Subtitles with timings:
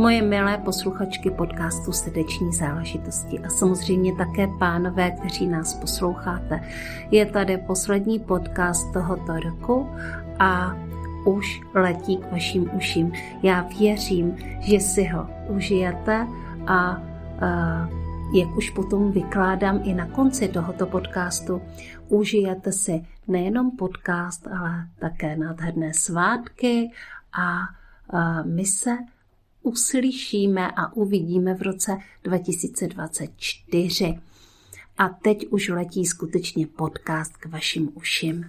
[0.00, 6.60] moje milé posluchačky podcastu Srdeční záležitosti a samozřejmě také pánové, kteří nás posloucháte.
[7.10, 9.88] Je tady poslední podcast tohoto roku
[10.38, 10.76] a
[11.24, 13.12] už letí k vašim uším.
[13.42, 16.26] Já věřím, že si ho užijete
[16.66, 21.62] a uh, jak už potom vykládám i na konci tohoto podcastu,
[22.08, 26.90] užijete si nejenom podcast, ale také nádherné svátky
[27.32, 27.58] a
[28.12, 28.96] uh, my se
[29.62, 34.18] uslyšíme a uvidíme v roce 2024.
[34.98, 38.44] A teď už letí skutečně podcast k vašim uším.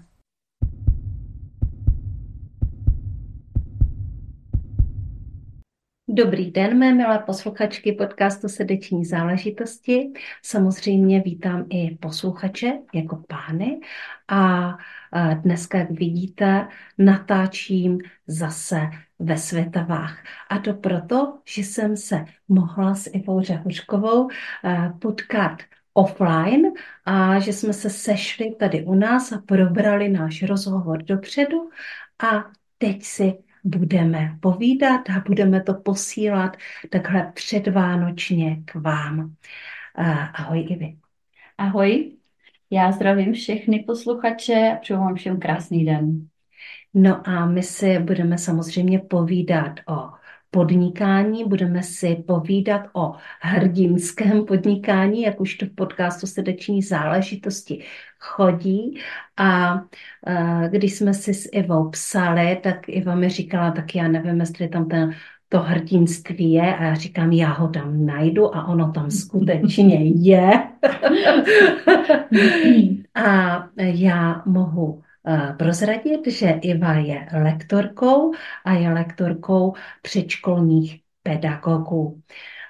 [6.13, 10.11] Dobrý den, mé milé posluchačky podcastu Srdeční záležitosti.
[10.43, 13.79] Samozřejmě vítám i posluchače jako pány
[14.27, 14.77] a
[15.33, 18.79] dneska, jak vidíte, natáčím zase
[19.21, 20.23] ve Světavách.
[20.49, 24.29] A to proto, že jsem se mohla s Ivou Řehořkovou
[24.99, 25.61] potkat
[25.93, 26.71] offline
[27.05, 31.69] a že jsme se sešli tady u nás a probrali náš rozhovor dopředu
[32.23, 33.33] a teď si
[33.63, 36.57] budeme povídat a budeme to posílat
[36.89, 39.35] takhle předvánočně k vám.
[40.33, 40.97] Ahoj Ivi.
[41.57, 42.17] Ahoj,
[42.69, 46.27] já zdravím všechny posluchače a přeju vám všem krásný den.
[46.93, 50.09] No a my si budeme samozřejmě povídat o
[50.51, 57.83] podnikání, budeme si povídat o hrdinském podnikání, jak už to v podcastu Srdeční záležitosti
[58.19, 58.99] chodí.
[59.37, 59.81] A
[60.69, 64.89] když jsme si s Ivou psali, tak Iva mi říkala, tak já nevím, jestli tam
[64.89, 65.15] ten
[65.49, 70.51] to hrdinství je a já říkám, já ho tam najdu a ono tam skutečně je.
[73.15, 75.01] a já mohu
[75.57, 78.33] prozradit, že Iva je lektorkou
[78.65, 82.21] a je lektorkou předškolních pedagogů.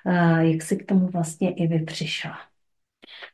[0.07, 2.37] Eh, jak jsi k tomu vlastně Ivy přišla?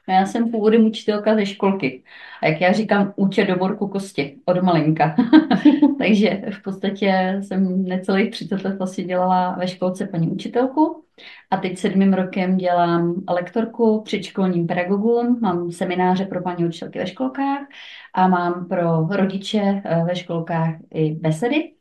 [0.07, 2.03] No já jsem původem učitelka ze školky.
[2.41, 5.15] A jak já říkám, učě do borku kosti od malinka.
[5.97, 11.06] Takže v podstatě jsem necelých 30 let vlastně dělala ve školce paní učitelku.
[11.51, 17.67] A teď sedmým rokem dělám lektorku předškolním pedagogům, mám semináře pro paní učitelky ve školkách
[18.13, 21.73] a mám pro rodiče eh, ve školkách i besedy.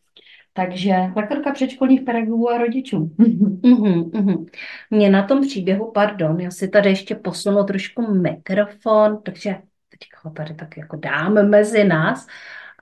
[0.53, 3.11] Takže lektorka předškolních pedagogů a rodičů.
[3.63, 4.47] Uhum, uhum.
[4.91, 9.57] Mě na tom příběhu, pardon, já si tady ještě posunu trošku mikrofon, takže
[9.89, 12.27] teďka ho tady tak jako dáme mezi nás,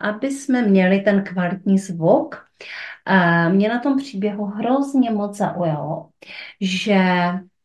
[0.01, 2.44] aby jsme měli ten kvalitní zvuk.
[3.05, 6.09] A mě na tom příběhu hrozně moc zaujalo,
[6.61, 7.05] že,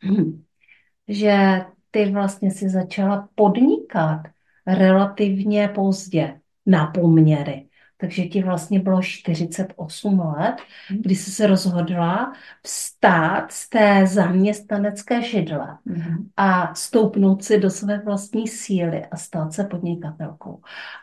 [1.08, 1.62] že
[1.92, 4.22] ty vlastně si začala podnikat
[4.68, 7.66] relativně pozdě na poměry.
[8.02, 10.56] Takže ti vlastně bylo 48 let,
[10.92, 11.02] mhm.
[11.02, 12.34] kdy jsi se rozhodla
[12.64, 16.30] vstát z té zaměstnanecké židle mm.
[16.38, 20.62] a stoupnout si do své vlastní síly a stát se podnikatelkou.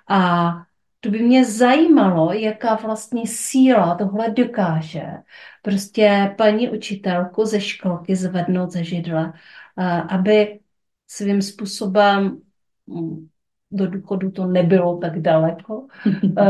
[0.08, 0.52] A
[1.06, 5.06] to by mě zajímalo, jaká vlastně síla tohle dokáže
[5.62, 9.32] prostě paní učitelku ze školky zvednout ze židle,
[10.08, 10.60] aby
[11.08, 12.40] svým způsobem
[12.86, 13.28] mm,
[13.70, 15.86] do důchodu to nebylo tak daleko,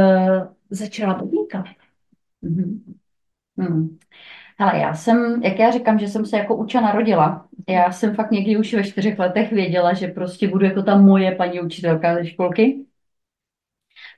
[0.70, 1.66] začala podnikat.
[3.58, 3.98] Hmm.
[4.58, 7.48] Hele, já jsem, jak já říkám, že jsem se jako uča narodila.
[7.68, 11.34] Já jsem fakt někdy už ve čtyřech letech věděla, že prostě budu jako ta moje
[11.34, 12.85] paní učitelka ze školky.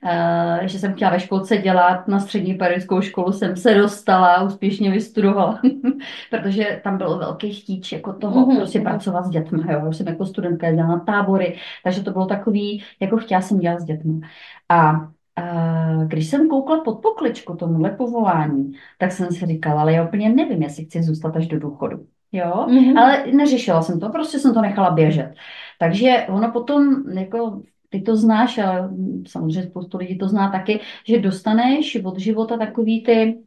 [0.03, 4.91] Uh, že jsem chtěla ve školce dělat, na střední pedagogickou školu jsem se dostala, úspěšně
[4.91, 5.59] vystudovala,
[6.29, 8.57] protože tam bylo velký chtíč jako toho, mm-hmm.
[8.57, 12.25] prostě pracovat s dětmi, jo, já jsem jako studentka dělala na tábory, takže to bylo
[12.25, 14.21] takový, jako chtěla jsem dělat s dětmi.
[14.69, 20.03] A uh, když jsem koukla pod pokličku tomuhle povolání, tak jsem si říkala, ale já
[20.07, 22.05] úplně nevím, jestli chci zůstat až do důchodu.
[22.31, 22.99] Jo, mm-hmm.
[22.99, 25.33] ale neřešila jsem to, prostě jsem to nechala běžet.
[25.79, 28.89] Takže ono potom jako ty to znáš a
[29.27, 33.39] samozřejmě spoustu lidí to zná taky, že dostaneš od života takový ty,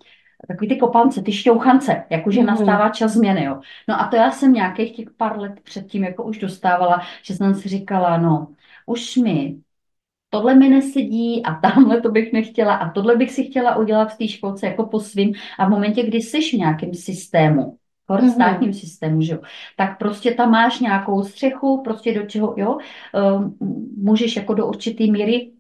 [0.49, 2.47] takový ty kopance, ty šťouchance, jakože mm.
[2.47, 3.45] nastává čas změny.
[3.45, 3.61] Jo.
[3.89, 7.55] No a to já jsem nějakých těch pár let předtím jako už dostávala, že jsem
[7.55, 8.49] si říkala, no,
[8.87, 9.57] už mi
[10.31, 14.19] tohle mi nesedí a tamhle to bych nechtěla a tohle bych si chtěla udělat v
[14.19, 15.35] té školce jako po svým.
[15.59, 17.79] A v momentě, kdy jsi v nějakém systému,
[18.09, 18.33] mm-hmm.
[18.33, 19.39] státním systému, že jo.
[19.77, 22.79] Tak prostě tam máš nějakou střechu, prostě do čeho, jo,
[23.37, 23.57] um,
[23.97, 25.53] můžeš jako do určitý míry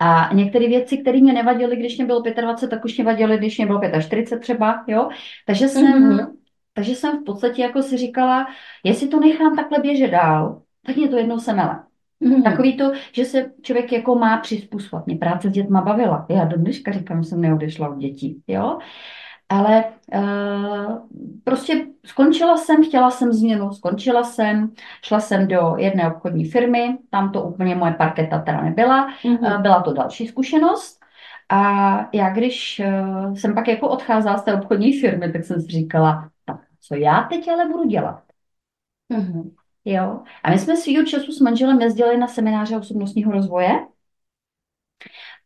[0.00, 3.58] a některé věci, které mě nevadily, když mě bylo 25, tak už mě vadily, když
[3.58, 5.08] mě bylo 45 třeba, jo.
[5.46, 6.26] Takže jsem, mm-hmm.
[6.72, 8.46] takže jsem v podstatě jako si říkala,
[8.84, 11.82] jestli to nechám takhle běžet dál, tak mě to jednou semele.
[12.22, 12.42] Mm-hmm.
[12.42, 15.06] Takový to, že se člověk jako má přizpůsobit.
[15.06, 16.26] Mě práce s dětma bavila.
[16.28, 18.78] Já do dneška říkám, že jsem neodešla od dětí, jo.
[19.48, 19.84] Ale
[20.14, 21.08] uh,
[21.44, 24.72] prostě skončila jsem, chtěla jsem změnu, skončila jsem,
[25.02, 29.54] šla jsem do jedné obchodní firmy, tam to úplně moje parketa teda nebyla, mm-hmm.
[29.54, 30.98] uh, byla to další zkušenost.
[31.48, 31.60] A
[32.12, 36.30] já když uh, jsem pak jako odcházela z té obchodní firmy, tak jsem si říkala,
[36.44, 38.22] tak co já teď ale budu dělat?
[39.12, 39.50] Mm-hmm.
[39.84, 40.20] Jo.
[40.42, 43.86] A my jsme svýho času s manželem jezdili na semináře osobnostního rozvoje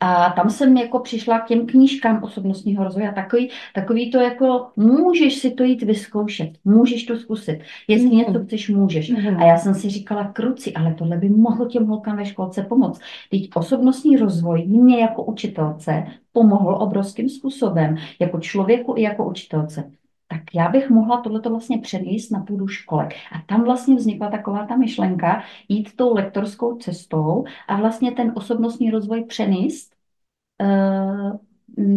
[0.05, 4.67] a tam jsem jako přišla k těm knížkám osobnostního rozvoje a takový, takový to jako,
[4.77, 8.17] můžeš si to jít vyzkoušet, můžeš to zkusit, jestli mm.
[8.17, 9.11] něco chceš, můžeš.
[9.11, 9.37] Mm.
[9.37, 13.01] A já jsem si říkala, kruci, ale tohle by mohlo těm holkám ve školce pomoct.
[13.31, 19.91] Teď osobnostní rozvoj mě jako učitelce pomohl obrovským způsobem, jako člověku i jako učitelce
[20.29, 23.15] tak já bych mohla tohleto vlastně přenést na půdu školek.
[23.33, 28.91] A tam vlastně vznikla taková ta myšlenka jít tou lektorskou cestou a vlastně ten osobnostní
[28.91, 29.92] rozvoj přenést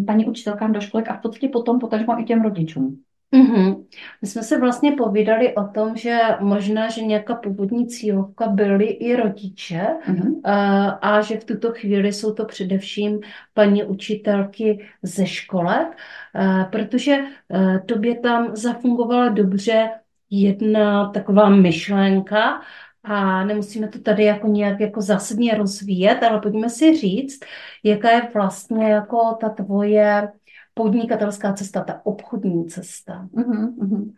[0.07, 3.01] paní učitelkám do školek a v podstatě potom potažmo i těm rodičům.
[3.35, 3.83] Mm-hmm.
[4.21, 9.15] My jsme se vlastně povídali o tom, že možná, že nějaká původní cílovka byly i
[9.15, 10.41] rodiče mm-hmm.
[10.43, 13.19] a, a že v tuto chvíli jsou to především
[13.53, 15.97] paní učitelky ze školek,
[16.33, 19.89] a, protože a, tobě tam zafungovala dobře
[20.29, 22.61] jedna taková myšlenka,
[23.05, 27.39] a nemusíme to tady jako nějak jako zásadně rozvíjet, ale pojďme si říct,
[27.83, 30.31] jaká je vlastně jako ta tvoje
[30.73, 33.27] podnikatelská cesta, ta obchodní cesta.
[33.33, 34.11] Uh-huh, uh-huh.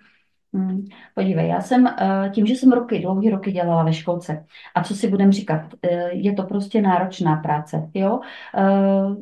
[1.16, 4.46] Podívej, já jsem eh, tím, že jsem roky, dlouhé roky dělala ve školce
[4.76, 8.20] a co si budem říkat, eh, je to prostě náročná práce, jo.
[8.58, 9.16] Eh,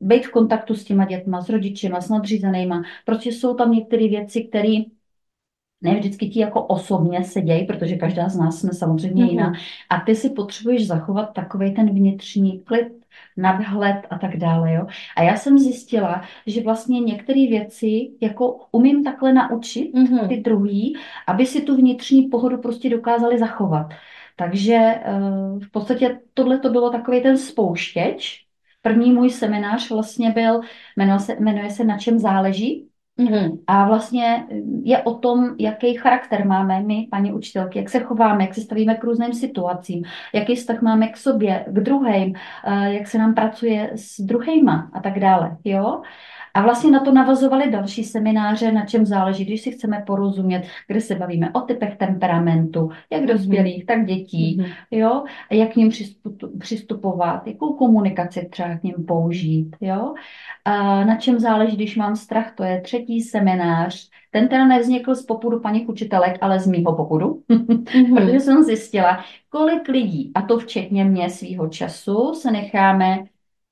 [0.00, 4.44] být v kontaktu s těma dětma, s rodičima, s nadřízenýma, prostě jsou tam některé věci,
[4.44, 4.74] které
[5.82, 9.30] ne vždycky ti jako osobně se dějí, protože každá z nás jsme samozřejmě mm-hmm.
[9.30, 9.52] jiná.
[9.90, 12.88] A ty si potřebuješ zachovat takový ten vnitřní klid,
[13.36, 14.72] nadhled a tak dále.
[14.72, 14.86] Jo?
[15.16, 20.28] A já jsem zjistila, že vlastně některé věci jako umím takhle naučit mm-hmm.
[20.28, 20.96] ty druhý,
[21.26, 23.86] aby si tu vnitřní pohodu prostě dokázali zachovat.
[24.36, 25.20] Takže eh,
[25.58, 28.44] v podstatě tohle to bylo takový ten spouštěč.
[28.82, 30.60] První můj seminář vlastně byl,
[30.96, 32.87] jmenuje se, jmenuje se Na čem záleží.
[33.18, 33.58] Mm-hmm.
[33.66, 34.46] A vlastně
[34.82, 38.94] je o tom, jaký charakter máme my, paní učitelky, jak se chováme, jak se stavíme
[38.94, 40.02] k různým situacím,
[40.34, 42.34] jaký vztah máme k sobě, k druhým,
[42.64, 45.56] eh, jak se nám pracuje s druhýma a tak dále.
[45.64, 46.02] Jo?
[46.58, 51.00] A vlastně na to navazovaly další semináře, na čem záleží, když si chceme porozumět, kde
[51.00, 53.30] se bavíme o typech temperamentu, jak mhm.
[53.30, 54.72] dospělých, tak dětí, mm-hmm.
[54.90, 55.90] jo, a jak k ním
[56.58, 60.14] přistupovat, jakou komunikaci třeba k ním použít, jo.
[60.64, 64.10] A na čem záleží, když mám strach, to je třetí seminář.
[64.30, 68.14] Ten teda nevznikl z popudu paní učitelek, ale z mýho popudu, mm-hmm.
[68.16, 73.24] protože jsem zjistila, kolik lidí, a to včetně mě svýho času, se necháme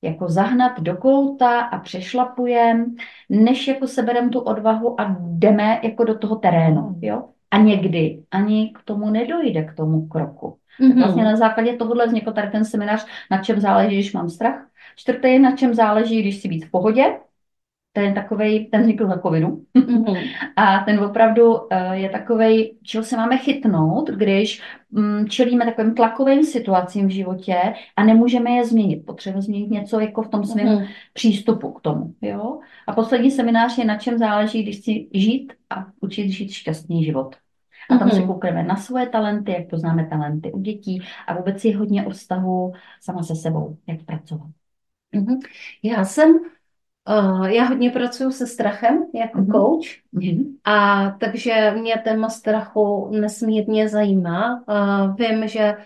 [0.07, 2.95] jako zahnat do kouta a přešlapujem,
[3.29, 7.23] než jako seberem tu odvahu a jdeme jako do toho terénu, jo.
[7.51, 10.57] A někdy ani k tomu nedojde, k tomu kroku.
[10.81, 10.97] Mm-hmm.
[10.97, 14.67] Vlastně na základě tohohle vznikl tady ten seminář, na čem záleží, když mám strach.
[14.95, 17.17] Čtvrtý, na čem záleží, když si být v pohodě
[17.97, 19.65] ten takovej, ten vznikl za covidu.
[19.75, 20.29] Mm-hmm.
[20.55, 26.43] A ten opravdu uh, je takovej, čeho se máme chytnout, když um, čelíme takovým tlakovým
[26.43, 29.05] situacím v životě a nemůžeme je změnit.
[29.05, 30.87] Potřebujeme změnit něco jako v tom svém mm-hmm.
[31.13, 32.13] přístupu k tomu.
[32.21, 32.59] Jo?
[32.87, 37.35] A poslední seminář je na čem záleží, když si žít a učit žít šťastný život.
[37.89, 38.21] A tam mm-hmm.
[38.21, 42.09] se koukneme na svoje talenty, jak poznáme talenty u dětí a vůbec je hodně o
[42.09, 44.47] vztahu sama se sebou, jak pracovat.
[45.15, 45.39] Mm-hmm.
[45.83, 46.39] Já jsem
[47.09, 49.51] Uh, já hodně pracuji se strachem jako mm-hmm.
[49.51, 50.45] coach, mm-hmm.
[50.63, 54.63] a takže mě téma strachu nesmírně zajímá.
[54.67, 55.77] Uh, vím, že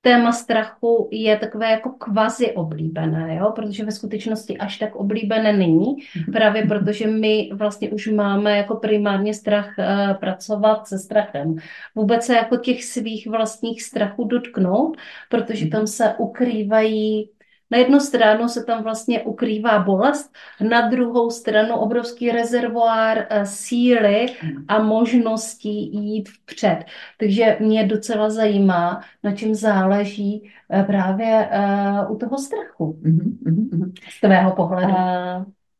[0.00, 3.52] téma strachu je takové jako kvazi oblíbené, jo?
[3.54, 6.32] protože ve skutečnosti až tak oblíbené není, mm-hmm.
[6.32, 11.56] právě protože my vlastně už máme jako primárně strach uh, pracovat se strachem.
[11.94, 14.96] Vůbec se jako těch svých vlastních strachů dotknout,
[15.28, 15.70] protože mhm.
[15.70, 17.30] tam se ukrývají
[17.70, 20.32] na jednu stranu se tam vlastně ukrývá bolest,
[20.70, 24.26] na druhou stranu obrovský rezervoár eh, síly
[24.68, 26.84] a možností jít vpřed.
[27.18, 31.50] Takže mě docela zajímá, na čem záleží eh, právě
[32.06, 33.00] uh, u toho strachu.
[33.02, 33.92] Mm-hmm.
[34.10, 34.92] Z tvého pohledu.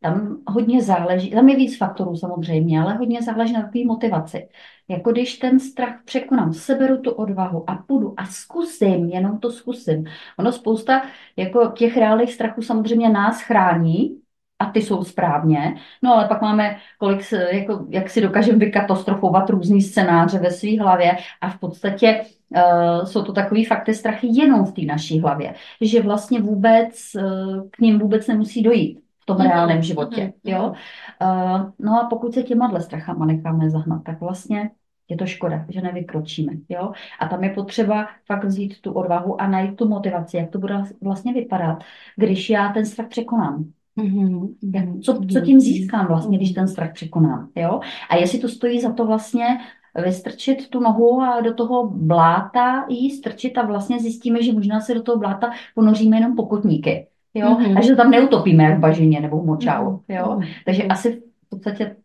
[0.01, 4.49] Tam hodně záleží, tam je víc faktorů samozřejmě, ale hodně záleží na takové motivaci.
[4.89, 10.05] Jako když ten strach překonám, seberu tu odvahu a půjdu a zkusím, jenom to zkusím.
[10.39, 11.03] Ono spousta
[11.37, 14.21] jako těch reálných strachů samozřejmě nás chrání,
[14.59, 15.75] a ty jsou správně.
[16.03, 21.17] No ale pak máme, kolik, jako, jak si dokážeme vykatastrofovat různý scénáře ve své hlavě
[21.41, 26.03] a v podstatě uh, jsou to takový fakty strachy jenom v té naší hlavě, že
[26.03, 30.33] vlastně vůbec uh, k ním vůbec nemusí dojít v tom reálném životě.
[30.45, 30.73] Jo?
[31.23, 34.71] Uh, no a pokud se těma strachama necháme zahnat, tak vlastně
[35.09, 36.53] je to škoda, že nevykročíme.
[36.69, 36.93] Jo?
[37.21, 40.83] A tam je potřeba fakt vzít tu odvahu a najít tu motivaci, jak to bude
[41.03, 41.79] vlastně vypadat,
[42.17, 43.65] když já ten strach překonám.
[43.99, 45.01] Mm-hmm.
[45.01, 47.49] Co, co tím získám vlastně, když ten strach překonám.
[47.55, 47.81] Jo?
[48.11, 49.47] A jestli to stojí za to vlastně
[50.05, 54.95] vystrčit tu nohu a do toho bláta jí strčit a vlastně zjistíme, že možná se
[54.95, 57.07] do toho bláta ponoříme jenom pokotníky.
[57.37, 57.47] Jo?
[57.47, 57.79] Mm-hmm.
[57.79, 59.91] A že to tam neutopíme v bažině nebo v močálu.
[59.91, 60.19] Mhm.
[60.19, 60.25] Jo?
[60.25, 60.49] Mm-hmm.
[60.65, 61.97] Takže asi v podstatě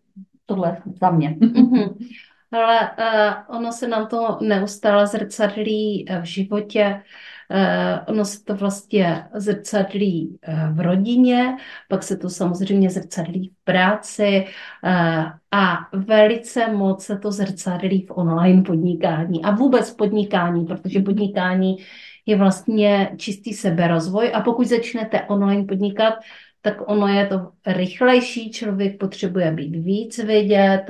[0.45, 1.38] tohle za mě.
[1.39, 1.95] Mm-hmm.
[2.51, 7.01] Ale uh, ono se nám to neustále zrcadlí v životě.
[7.51, 11.57] Uh, ono se to vlastně zrcadlí uh, v rodině,
[11.88, 14.45] pak se to samozřejmě zrcadlí v práci
[14.83, 21.77] uh, a velice moc se to zrcadlí v online podnikání a vůbec podnikání, protože podnikání
[22.25, 26.13] je vlastně čistý seberozvoj a pokud začnete online podnikat,
[26.61, 30.85] tak ono je to rychlejší, člověk potřebuje být víc vidět,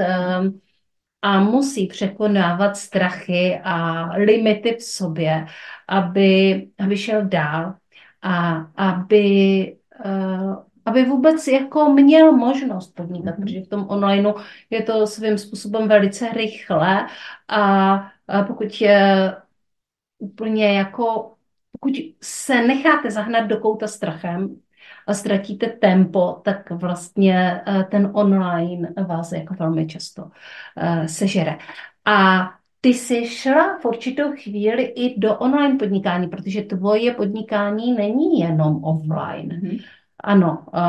[1.21, 5.45] a musí překonávat strachy a limity v sobě,
[5.87, 7.75] aby, aby šel dál
[8.21, 13.43] a aby, uh, aby vůbec jako měl možnost podnikat, mm-hmm.
[13.43, 14.33] protože v tom onlineu
[14.69, 17.07] je to svým způsobem velice rychle
[17.47, 17.93] a,
[18.27, 19.33] a pokud je
[20.21, 21.33] úplně jako,
[21.71, 24.61] pokud se necháte zahnat do kouta strachem,
[25.07, 30.31] a ztratíte tempo, tak vlastně eh, ten online vás jako velmi často
[30.77, 31.57] eh, sežere.
[32.05, 32.47] A
[32.81, 38.83] ty jsi šla v určitou chvíli i do online podnikání, protože tvoje podnikání není jenom
[38.83, 39.49] offline.
[39.49, 39.83] Mm-hmm.
[40.23, 40.79] Ano, eh,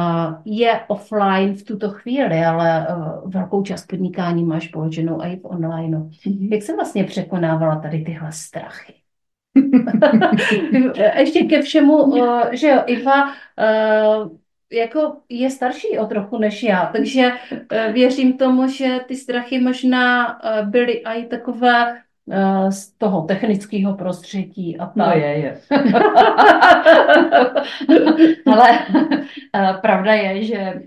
[0.44, 2.86] je offline v tuto chvíli, ale
[3.24, 5.98] velkou část podnikání máš položenou i v online.
[5.98, 6.52] Mm-hmm.
[6.52, 9.01] Jak se vlastně překonávala tady tyhle strachy?
[11.18, 12.14] Ještě ke všemu,
[12.52, 13.32] že jo, Iva
[14.72, 17.32] jako je starší o trochu než já, takže
[17.70, 22.02] eh, věřím tomu, že ty strachy možná byly i takové
[22.68, 24.96] z toho technického prostředí a tak.
[24.96, 25.60] No je, je.
[28.52, 28.78] Ale
[29.80, 30.82] pravda je, že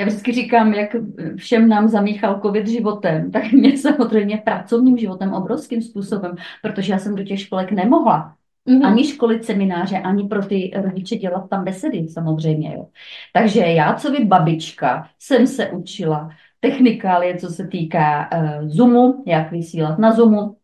[0.00, 0.96] já vždycky říkám, jak
[1.36, 7.14] všem nám zamíchal covid životem, tak mě samozřejmě pracovním životem obrovským způsobem, protože já jsem
[7.14, 8.34] do těch školek nemohla.
[8.68, 8.86] Mm-hmm.
[8.86, 12.74] Ani školit semináře, ani pro ty rodiče dělat tam besedy samozřejmě.
[12.74, 12.86] Jo.
[13.32, 16.30] Takže já, co by babička, jsem se učila
[16.60, 20.56] technikálie, co se týká uh, Zoomu, jak vysílat na Zoomu,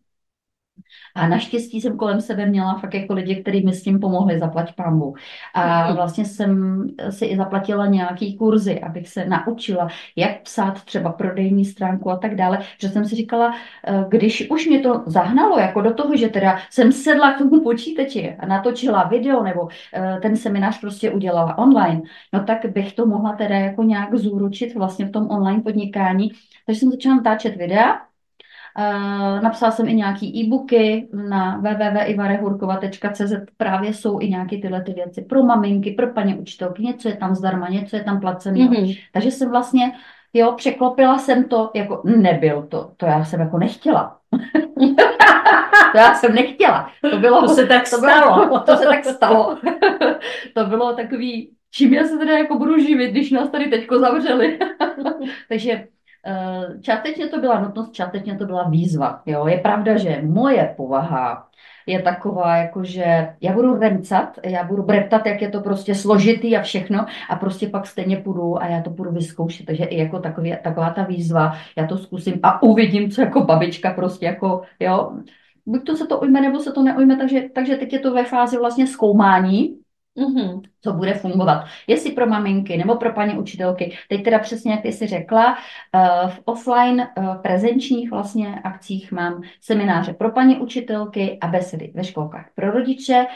[1.14, 4.74] a naštěstí jsem kolem sebe měla fakt jako lidi, kteří mi s tím pomohli, zaplať
[4.74, 5.14] pambu.
[5.54, 11.64] A vlastně jsem si i zaplatila nějaký kurzy, abych se naučila, jak psát třeba prodejní
[11.64, 13.54] stránku a tak dále, že jsem si říkala,
[13.86, 17.62] eh, když už mě to zahnalo jako do toho, že teda jsem sedla k tomu
[17.62, 22.02] počítači a natočila video nebo eh, ten seminář prostě udělala online,
[22.32, 26.30] no tak bych to mohla teda jako nějak zúročit vlastně v tom online podnikání.
[26.66, 28.05] Takže jsem začala natáčet videa,
[29.42, 35.42] napsala jsem i nějaký e-booky na www.ivarehurkova.cz právě jsou i nějaké tyhle ty věci pro
[35.42, 38.68] maminky, pro paní učitelky, něco je tam zdarma, něco je tam placený.
[38.68, 38.98] Mm-hmm.
[39.12, 39.92] Takže jsem vlastně,
[40.34, 44.18] jo, překlopila jsem to, jako nebyl to, to já jsem jako nechtěla.
[45.92, 46.90] to já jsem nechtěla.
[47.10, 48.46] To bylo, to se tak to stalo.
[48.46, 49.58] Bylo, to se tak stalo.
[50.54, 54.58] to bylo takový, čím já se teda jako budu živit, když nás tady teďko zavřeli.
[55.48, 55.95] Takže Eh,
[56.80, 59.22] částečně to byla nutnost, částečně to byla výzva.
[59.26, 59.46] Jo?
[59.46, 61.46] Je pravda, že moje povaha
[61.86, 66.56] je taková, jako že já budu remcat, já budu breptat, jak je to prostě složitý
[66.56, 69.66] a všechno a prostě pak stejně půjdu a já to budu vyzkoušet.
[69.66, 73.90] Takže i jako takový, taková ta výzva, já to zkusím a uvidím, co jako babička
[73.90, 75.12] prostě jako, jo,
[75.66, 78.24] buď to se to ujme, nebo se to neujme, takže, takže teď je to ve
[78.24, 79.76] fázi vlastně zkoumání,
[80.16, 80.62] Mm-hmm.
[80.80, 81.64] co bude fungovat.
[81.86, 83.96] Jestli pro maminky nebo pro paní učitelky.
[84.08, 85.56] Teď teda přesně, jak jsi řekla,
[85.94, 92.04] eh, v offline eh, prezenčních vlastně akcích mám semináře pro paní učitelky a besedy ve
[92.04, 93.26] školkách pro rodiče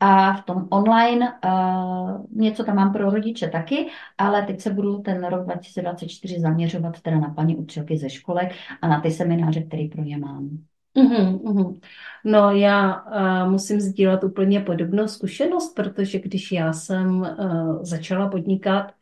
[0.00, 3.86] a v tom online uh, něco tam mám pro rodiče taky,
[4.18, 8.88] ale teď se budu ten rok 2024 zaměřovat teda na paní učitelky ze školek a
[8.88, 10.48] na ty semináře, které pro ně mám.
[10.94, 11.80] Uhum, uhum.
[12.24, 13.02] No já
[13.44, 18.92] uh, musím sdílet úplně podobnou zkušenost, protože když já jsem uh, začala podnikat,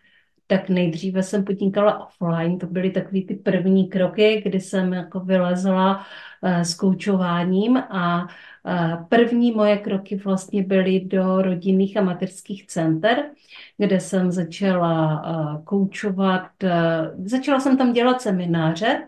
[0.47, 6.07] tak nejdříve jsem podnikala offline, to byly takové ty první kroky, kdy jsem jako vylezla
[6.42, 13.30] uh, s koučováním a uh, první moje kroky vlastně byly do rodinných a materských center,
[13.78, 15.23] kde jsem začala
[15.57, 19.07] uh, koučovat, uh, začala jsem tam dělat semináře,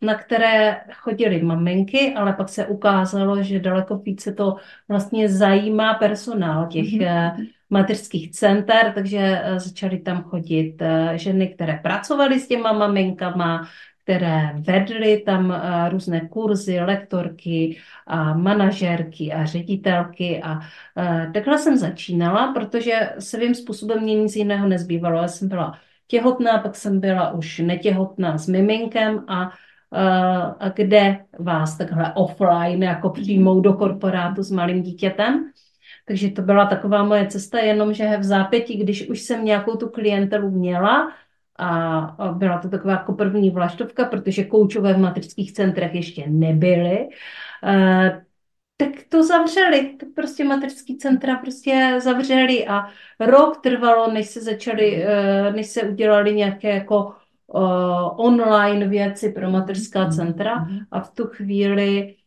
[0.00, 4.56] na které chodily maminky, ale pak se ukázalo, že daleko více to
[4.88, 7.46] vlastně zajímá personál těch mm-hmm.
[7.70, 10.82] mateřských center, takže začaly tam chodit
[11.14, 13.68] ženy, které pracovaly s těma maminkama,
[14.08, 20.60] které vedly tam eh, různé kurzy, lektorky a manažerky a ředitelky a
[20.96, 25.22] eh, takhle jsem začínala, protože svým způsobem mě nic jiného nezbývalo.
[25.22, 25.78] Já jsem byla
[26.08, 29.52] těhotná, pak jsem byla už netěhotná s miminkem a
[29.94, 35.50] eh, a kde vás takhle offline jako přijmou do korporátu s malým dítětem.
[36.06, 40.50] Takže to byla taková moje cesta, jenomže v zápětí, když už jsem nějakou tu klientelu
[40.50, 41.12] měla,
[41.58, 47.08] a byla to taková jako první vlaštovka, protože koučové v matrických centrech ještě nebyly.
[48.80, 52.86] Tak to zavřeli, tak prostě matrický centra prostě zavřeli a
[53.20, 57.58] rok trvalo, než se začaly, e, než se udělali nějaké jako e,
[58.16, 62.17] online věci pro mateřská centra a v tu chvíli Eh,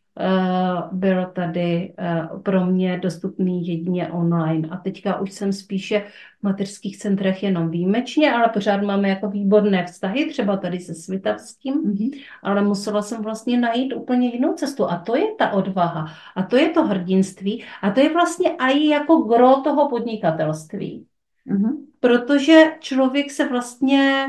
[0.92, 4.68] bylo tady eh, pro mě dostupný jedině online.
[4.70, 6.00] A teďka už jsem spíše
[6.40, 11.74] v mateřských centrech jenom výjimečně, ale pořád máme jako výborné vztahy, třeba tady se Svitavským,
[11.74, 12.22] mm-hmm.
[12.42, 14.90] ale musela jsem vlastně najít úplně jinou cestu.
[14.90, 16.06] A to je ta odvaha.
[16.36, 17.64] A to je to hrdinství.
[17.82, 21.06] A to je vlastně i jako gro toho podnikatelství.
[21.46, 21.76] Mm-hmm.
[22.00, 24.26] Protože člověk se vlastně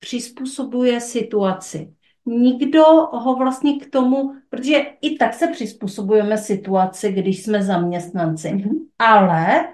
[0.00, 1.94] přizpůsobuje situaci
[2.26, 8.76] nikdo ho vlastně k tomu, protože i tak se přizpůsobujeme situaci, když jsme zaměstnanci, mm-hmm.
[8.98, 9.68] ale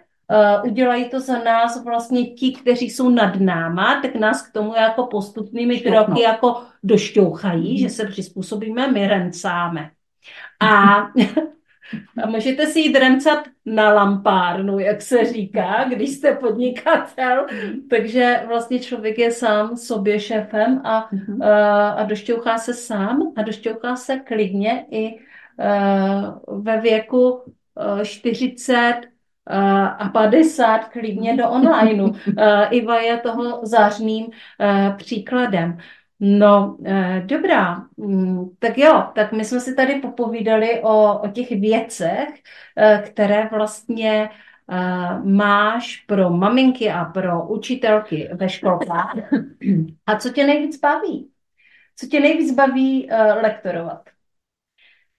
[0.62, 4.75] uh, udělají to za nás vlastně ti, kteří jsou nad náma, tak nás k tomu
[4.75, 7.81] jako postupnými kroky jako došťouchají, mm-hmm.
[7.81, 9.91] že se přizpůsobíme, my rencáme.
[10.61, 10.97] A
[12.23, 17.47] A můžete si jít remcat na lampárnu, jak se říká, když jste podnikatel.
[17.90, 21.43] Takže vlastně člověk je sám sobě šéfem a, mhm.
[21.43, 29.00] a, a došťouchá se sám a došťouchá se klidně i uh, ve věku uh, 40
[29.99, 32.13] a 50 klidně do onlineu.
[32.71, 34.26] Iva je toho zářným
[34.97, 35.78] příkladem.
[36.21, 37.87] No, eh, dobrá.
[37.97, 42.29] Mm, tak jo, tak my jsme si tady popovídali o, o těch věcech,
[42.76, 44.31] eh, které vlastně
[44.71, 49.15] eh, máš pro maminky a pro učitelky ve školkách.
[50.07, 51.31] A co tě nejvíc baví?
[51.97, 53.09] Co tě nejvíc baví
[53.43, 54.16] lektorovat?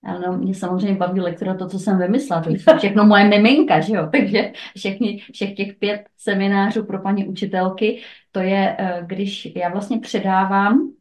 [0.08, 2.42] Ano, mě samozřejmě baví lektora to, co jsem vymyslela.
[2.42, 4.08] To je všechno moje miminka, že jo?
[4.12, 10.00] Takže všechny, všech těch pět seminářů pro paní učitelky, to je, eh, když já vlastně
[10.00, 10.92] předávám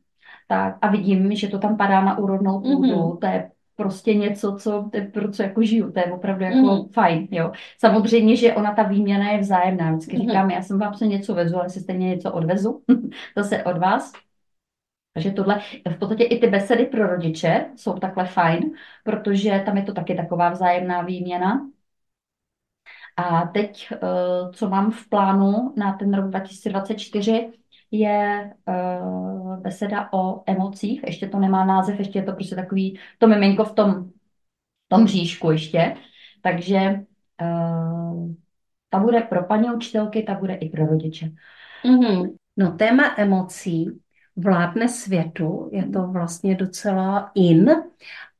[0.49, 3.19] tak, a vidím, že to tam padá na úrodnou půdu, mm-hmm.
[3.19, 6.88] to je prostě něco, co, pro co jako žiju, to je opravdu jako mm.
[6.88, 7.53] fajn, jo.
[7.79, 10.23] Samozřejmě, že ona ta výměna je vzájemná, vždycky mm.
[10.23, 12.83] říkám, já jsem vám se něco vezu, ale si stejně něco odvezu,
[13.37, 14.12] zase od vás,
[15.16, 18.70] takže tohle, v podstatě i ty besedy pro rodiče jsou takhle fajn,
[19.05, 21.68] protože tam je to taky taková vzájemná výměna.
[23.16, 23.98] A teď, eh,
[24.52, 27.52] co mám v plánu na ten rok 2024,
[27.90, 29.00] je eh,
[29.61, 31.05] beseda o emocích.
[31.07, 34.11] Ještě to nemá název, ještě je to prostě takový, to miminko v tom,
[34.88, 35.96] tom bříšku ještě.
[36.42, 37.46] Takže eh,
[38.90, 41.33] ta bude pro paní učitelky, ta bude i pro rodiče.
[41.85, 42.37] Mm-hmm.
[42.57, 44.00] No téma emocí
[44.37, 47.70] vládne světu, je to vlastně docela in.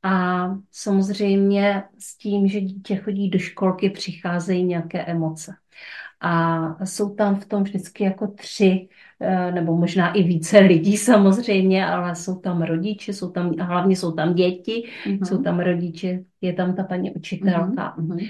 [0.03, 5.55] A samozřejmě s tím, že dítě chodí do školky, přicházejí nějaké emoce.
[6.21, 8.89] A jsou tam v tom vždycky jako tři,
[9.21, 14.13] eh, nebo možná i více lidí samozřejmě, ale jsou tam rodiče, jsou tam, hlavně jsou
[14.13, 15.25] tam děti, uh-huh.
[15.25, 17.97] jsou tam rodiče, je tam ta paní učitelka.
[17.99, 18.29] Uh-huh.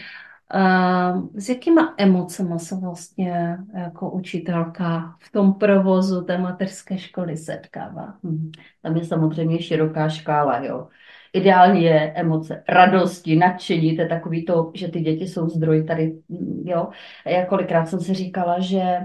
[1.36, 8.14] S jakýma emocema se vlastně jako učitelka v tom provozu té mateřské školy setkává?
[8.24, 8.50] Hmm.
[8.82, 10.88] Tam je samozřejmě široká škála, jo.
[11.32, 16.18] Ideální je emoce radosti, nadšení, to je takový to, že ty děti jsou zdroj tady,
[16.64, 16.88] jo.
[17.26, 18.98] Já kolikrát jsem si říkala, že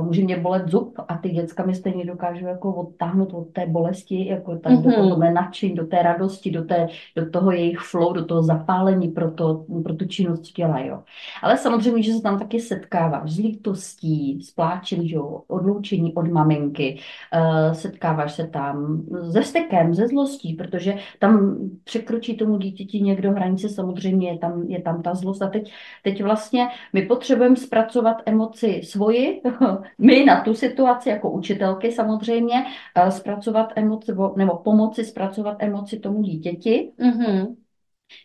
[0.00, 4.26] může mě bolet zub a ty děcka mi stejně dokážou jako odtáhnout od té bolesti,
[4.26, 4.82] jako tak mm-hmm.
[4.82, 9.08] do toho nadšení, do té radosti, do, té, do toho jejich flow, do toho zapálení
[9.08, 11.02] pro, to, pro tu činnost těla, jo.
[11.42, 16.98] Ale samozřejmě, že se tam taky setkáváš s lítostí, s pláčem, jo, odloučení od maminky,
[17.34, 23.68] uh, setkáváš se tam se stekem, ze zlostí, protože tam překročí tomu dítěti někdo hranice,
[23.68, 25.72] samozřejmě je tam, je tam ta zlost a teď,
[26.02, 29.42] teď vlastně my potřebujeme zpracovat emoci svoji,
[29.98, 36.22] my na tu situaci jako učitelky samozřejmě eh, zpracovat emoci nebo pomoci zpracovat emoci tomu
[36.22, 36.92] dítěti.
[36.98, 37.56] Mm-hmm.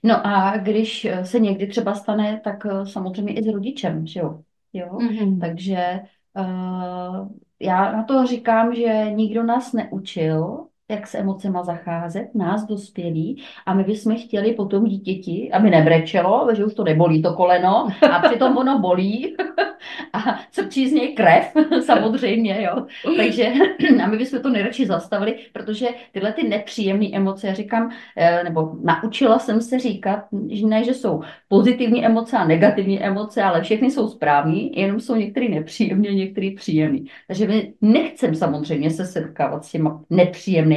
[0.04, 4.20] No a když eh, se někdy třeba stane, tak eh, samozřejmě i s rodičem, že
[4.20, 4.42] jo.
[4.74, 4.88] jo?
[4.88, 5.40] Mm-hmm.
[5.40, 6.00] Takže
[6.38, 7.28] uh,
[7.60, 13.74] já na to říkám, že nikdo nás neučil, jak s emocema zacházet, nás dospělí, a
[13.74, 18.58] my bychom chtěli potom dítěti, aby nebrečelo, že už to nebolí to koleno, a přitom
[18.58, 19.36] ono bolí
[20.14, 21.54] a crčí z něj krev,
[21.86, 22.86] samozřejmě, jo.
[23.18, 23.52] Takže
[24.04, 28.72] a my bychom to nejradši zastavili, protože tyhle ty nepříjemné emoce, já říkám, eh, nebo
[28.84, 33.92] naučila jsem se říkat, že ne, že jsou pozitivní emoce a negativní emoce, ale všechny
[33.92, 37.00] jsou správní, jenom jsou některé nepříjemné, některé příjemné.
[37.28, 40.04] Takže my nechceme samozřejmě se setkávat s těma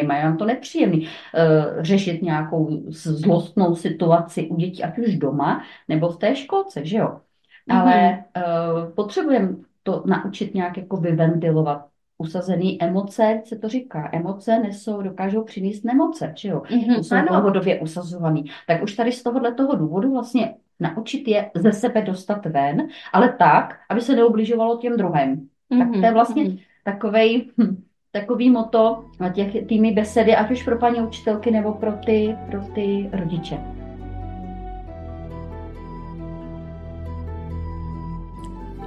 [0.05, 5.63] nepříjemnýma, je nám to nepříjemný uh, řešit nějakou zlostnou situaci u dětí, ať už doma,
[5.89, 7.21] nebo v té školce, že jo.
[7.69, 7.81] Mm-hmm.
[7.81, 11.87] Ale uh, potřebujeme to naučit nějak jako vyventilovat
[12.19, 17.27] usazený emoce, se to říká, emoce nesou, dokážou přinést nemoce, že jo, mm-hmm, jsou ano.
[17.29, 18.45] dlouhodobě usazovaný.
[18.67, 23.35] Tak už tady z tohohle toho důvodu vlastně naučit je ze sebe dostat ven, ale
[23.39, 25.49] tak, aby se neubližovalo těm druhým.
[25.71, 25.79] Mm-hmm.
[25.79, 26.61] Tak to je vlastně mm-hmm.
[26.85, 27.83] takovej, hm,
[28.15, 32.61] takový moto na těch týmy besedy, ať už pro paní učitelky nebo pro ty, pro
[32.61, 33.59] ty rodiče.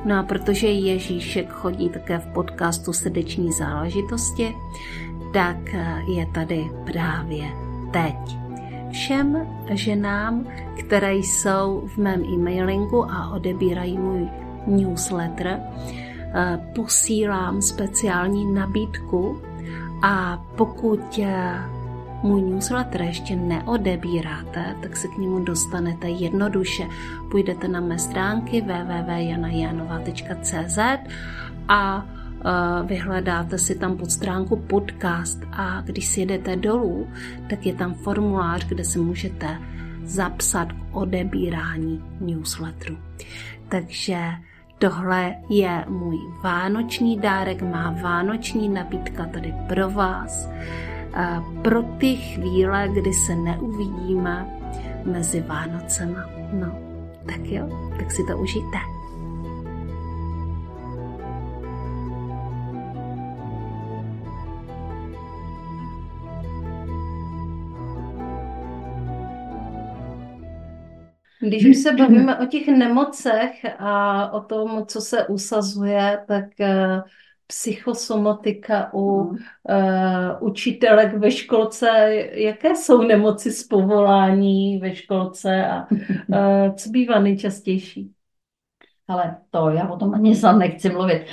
[0.06, 4.56] No a protože Ježíšek chodí také v podcastu Srdeční záležitosti,
[5.34, 7.46] tak eh, je tady právě
[7.94, 8.38] teď.
[8.92, 10.48] Všem ženám,
[10.80, 14.28] které jsou v mém e-mailingu a odebírají můj
[14.68, 15.60] newsletter,
[16.76, 19.42] posílám speciální nabídku
[20.02, 21.78] a pokud eh,
[22.24, 26.88] můj newsletter ještě neodebíráte, tak se k němu dostanete jednoduše.
[27.32, 30.80] Půjdete na mé stránky www.janajanova.cz
[31.68, 32.08] a e,
[32.88, 37.08] vyhledáte si tam pod stránku podcast a když si jedete dolů,
[37.50, 39.58] tak je tam formulář, kde si můžete
[40.04, 42.98] zapsat k odebírání newsletteru.
[43.70, 44.18] Takže
[44.78, 50.50] tohle je můj vánoční dárek, má vánoční nabídka tady pro vás
[51.62, 54.48] pro ty chvíle, kdy se neuvidíme
[55.06, 56.26] mezi Vánocema.
[56.54, 56.80] No,
[57.26, 58.97] tak jo, tak si to užijte.
[71.42, 77.02] Když už se bavíme o těch nemocech a o tom, co se usazuje, tak eh,
[77.48, 79.36] psychosomatika u uh,
[80.40, 81.88] učitelek ve školce,
[82.32, 88.12] jaké jsou nemoci z povolání ve školce a uh, co bývá nejčastější?
[89.08, 91.26] Ale to já o tom ani sám nechci mluvit.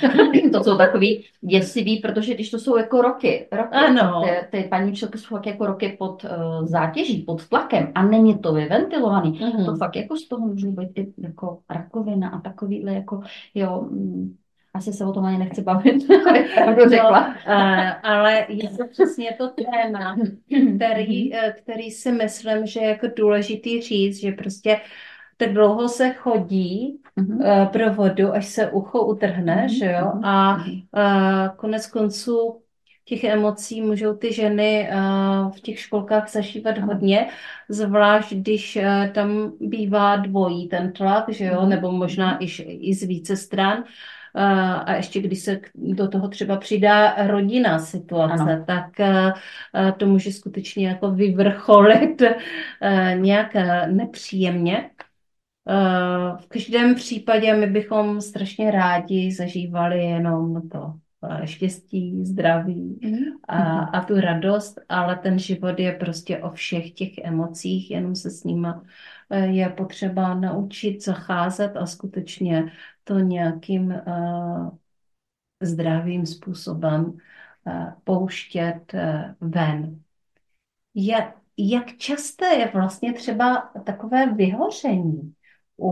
[0.53, 4.23] to jsou takový děsivý, protože když to jsou jako roky, roky ano.
[4.23, 8.39] ty, ty paní učitelky jsou fakt jako roky pod uh, zátěží, pod tlakem a není
[8.39, 9.65] to vyventilovaný, mm-hmm.
[9.65, 13.21] to fakt jako z toho může být i jako rakovina a takovýhle jako,
[13.55, 14.35] jo, mm,
[14.73, 16.07] asi se o tom ani nechci bavit,
[16.55, 17.35] pravdu řekla.
[17.47, 17.55] No,
[18.03, 20.15] ale je to přesně to téma,
[20.75, 24.77] který, eh, který si myslím, že je jako důležitý říct, že prostě
[25.37, 27.69] tak dlouho se chodí uh-huh.
[27.69, 29.77] pro vodu, až se ucho utrhne, uh-huh.
[29.77, 32.61] že jo, a uh, konec konců
[33.05, 37.27] těch emocí můžou ty ženy uh, v těch školkách zažívat hodně,
[37.69, 43.03] zvlášť když uh, tam bývá dvojí ten tlak, že jo, nebo možná i, i z
[43.03, 43.83] více stran.
[44.85, 48.63] A ještě když se do toho třeba přidá rodinná situace, ano.
[48.67, 48.85] tak
[49.97, 52.21] to může skutečně jako vyvrcholit
[53.15, 53.53] nějak
[53.87, 54.89] nepříjemně.
[56.39, 60.93] V každém případě my bychom strašně rádi zažívali jenom to
[61.45, 63.23] štěstí, zdraví mhm.
[63.47, 68.29] a, a tu radost, ale ten život je prostě o všech těch emocích, jenom se
[68.29, 68.83] s nima
[69.29, 72.71] je potřeba naučit zacházet a skutečně
[73.03, 74.69] to nějakým uh,
[75.61, 80.01] zdravým způsobem uh, pouštět uh, ven.
[80.93, 85.33] Je, jak časté je vlastně třeba takové vyhoření
[85.77, 85.91] u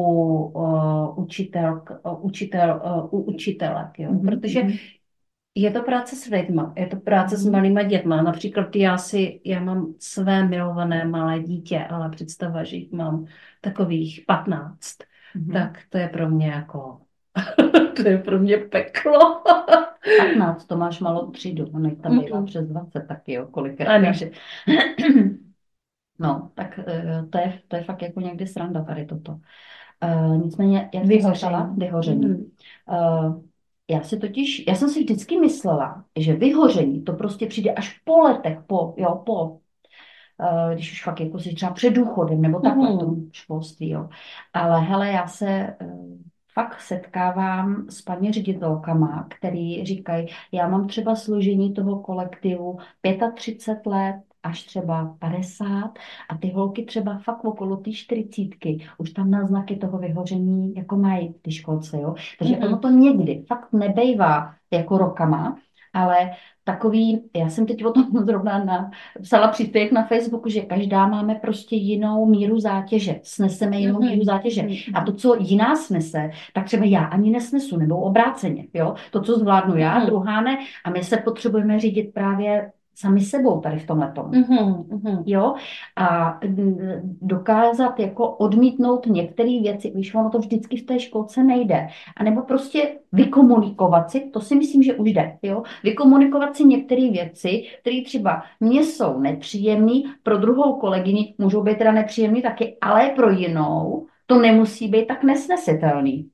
[0.56, 4.12] uh, učitel, uh, učitel, uh, u učitelek, jo?
[4.12, 4.26] Mm-hmm.
[4.26, 4.74] protože mhm.
[5.56, 7.52] je to práce s lidma, je to práce s mhm.
[7.54, 8.22] malýma dětma.
[8.22, 13.26] Například já si, já mám své milované malé dítě, ale představa, že jich mám
[13.62, 14.98] takových 15,
[15.36, 15.54] mm-hmm.
[15.54, 17.00] tak to je pro mě jako
[17.96, 19.44] to je pro mě peklo.
[20.20, 22.46] 15, to máš malou třídu, ono tam bývá mm-hmm.
[22.46, 24.02] přes 20 taky, jo, kolikrát.
[24.02, 24.32] Takže...
[26.20, 29.40] No, tak eh, to je, to je fakt jako někdy sranda tady toto.
[30.04, 31.76] Uh, nicméně, jak vyhoření.
[31.78, 32.28] vyhoření.
[32.28, 32.36] Mm.
[32.36, 33.42] Uh,
[33.90, 38.20] já si totiž, já jsem si vždycky myslela, že vyhoření to prostě přijde až po
[38.20, 39.60] letech, po, jo, po
[40.42, 42.98] Eh, když už fakt jako si třeba před důchodem nebo takhle mm.
[42.98, 44.10] v tom školství, jo.
[44.54, 45.76] Ale hele, já se eh,
[46.54, 52.78] fakt setkávám s paní ředitelkama, který říkají, já mám třeba složení toho kolektivu
[53.36, 55.68] 35 let, až třeba 50
[56.30, 61.36] a ty holky třeba fakt okolo té čtyřicítky už tam náznaky toho vyhoření jako mají
[61.42, 62.16] ty školce, jo.
[62.40, 62.66] Takže mm-hmm.
[62.66, 65.58] ono to někdy fakt nebejvá jako rokama,
[65.94, 66.32] ale
[66.64, 71.76] takový, já jsem teď o tom zrovna napsala příspěvek na Facebooku, že každá máme prostě
[71.76, 74.10] jinou míru zátěže, sneseme jinou mm-hmm.
[74.10, 74.68] míru zátěže.
[74.94, 78.96] A to, co jiná snese, tak třeba já ani nesnesu, nebo obráceně, jo.
[79.12, 80.06] To, co zvládnu já, mm-hmm.
[80.06, 80.58] druhá ne.
[80.86, 84.30] A my se potřebujeme řídit právě sami sebou tady v tomhle tomu.
[84.30, 85.24] Mm-hmm, mm-hmm.
[85.26, 85.54] Jo?
[85.96, 86.40] A
[87.22, 91.88] dokázat jako odmítnout některé věci, když ono to vždycky v té školce nejde.
[92.18, 95.38] A nebo prostě vykomunikovat si, to si myslím, že už jde.
[95.42, 95.64] Jo?
[95.84, 101.92] Vykomunikovat si některé věci, které třeba mně jsou nepříjemné, pro druhou kolegyni můžou být teda
[101.92, 106.30] nepříjemné taky, ale pro jinou to nemusí být tak nesnesitelný.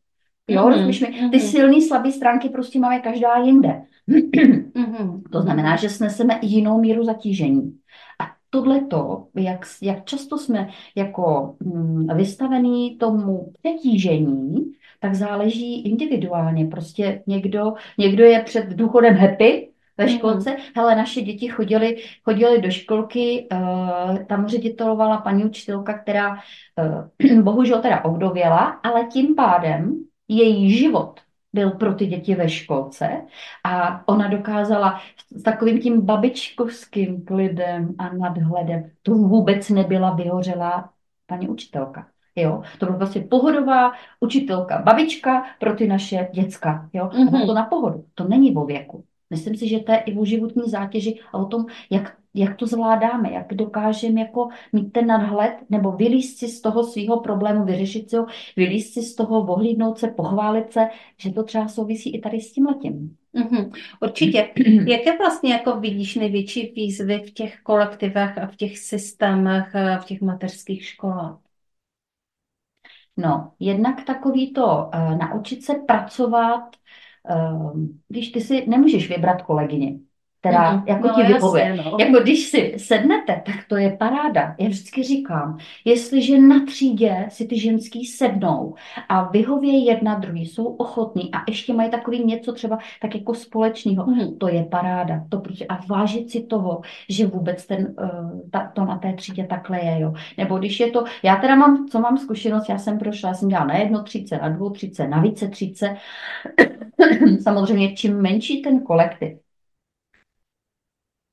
[0.47, 0.85] Jo, mm-hmm.
[0.85, 1.29] mi?
[1.29, 1.39] Ty mm-hmm.
[1.39, 3.81] silné, slabé stránky prostě máme každá jinde.
[4.09, 5.21] Mm-hmm.
[5.31, 7.77] To znamená, že sneseme jinou míru zatížení.
[8.19, 14.55] A tohleto, jak, jak často jsme jako mm, vystavení tomu přetížení,
[14.99, 16.65] tak záleží individuálně.
[16.65, 20.17] Prostě někdo, někdo je před důchodem happy, ve mm-hmm.
[20.17, 20.51] školce.
[20.51, 20.57] Mm.
[20.75, 27.81] Hele, naše děti chodily, chodily do školky, uh, tam ředitelovala paní učitelka, která uh, bohužel
[27.81, 31.19] teda ovdověla, ale tím pádem její život
[31.53, 33.21] byl pro ty děti ve školce
[33.63, 35.01] a ona dokázala
[35.35, 40.89] s takovým tím babičkovským klidem a nadhledem, to vůbec nebyla vyhořelá
[41.25, 42.07] paní učitelka.
[42.35, 42.61] Jo?
[42.79, 46.89] To byla vlastně pohodová učitelka, babička pro ty naše děcka.
[46.93, 47.05] Jo?
[47.05, 47.45] Mm-hmm.
[47.45, 48.05] to na pohodu.
[48.13, 49.03] To není o věku.
[49.29, 52.67] Myslím si, že to je i o životní zátěži a o tom, jak, jak to
[52.67, 58.09] zvládáme, jak dokážeme jako mít ten nadhled nebo vylíst si z toho svého problému, vyřešit
[58.09, 58.25] si ho,
[58.57, 60.87] vylíst si z toho, ohlídnout se, pochválit se,
[61.17, 63.17] že to třeba souvisí i tady s tím letím.
[63.35, 63.71] Mm-hmm.
[64.01, 64.49] Určitě.
[64.87, 70.21] Jaké vlastně jako vidíš největší výzvy v těch kolektivech a v těch systémech, v těch
[70.21, 71.39] mateřských školách?
[73.17, 76.75] No, jednak takový to uh, naučit se pracovat
[78.07, 79.99] když ehm, ty si nemůžeš vybrat kolegyně,
[80.39, 81.75] která mm, jako no, ti vyhovuje.
[81.75, 81.97] No.
[81.99, 84.55] Jako když si sednete, tak to je paráda.
[84.59, 88.75] Já vždycky říkám, jestliže na třídě si ty ženský sednou
[89.09, 94.05] a vyhovějí jedna druhý, jsou ochotní a ještě mají takový něco třeba tak jako společného,
[94.05, 94.37] mm.
[94.37, 95.25] to je paráda.
[95.29, 99.43] To prostě, a vážit si toho, že vůbec ten, uh, ta, to na té třídě
[99.43, 99.99] takhle je.
[99.99, 100.13] Jo.
[100.37, 103.49] Nebo když je to, já teda mám, co mám zkušenost, já jsem prošla, já jsem
[103.49, 105.95] dělala na jedno tříce, na dvou tříce, na více tříce.
[107.43, 109.37] Samozřejmě, čím menší ten kolektiv,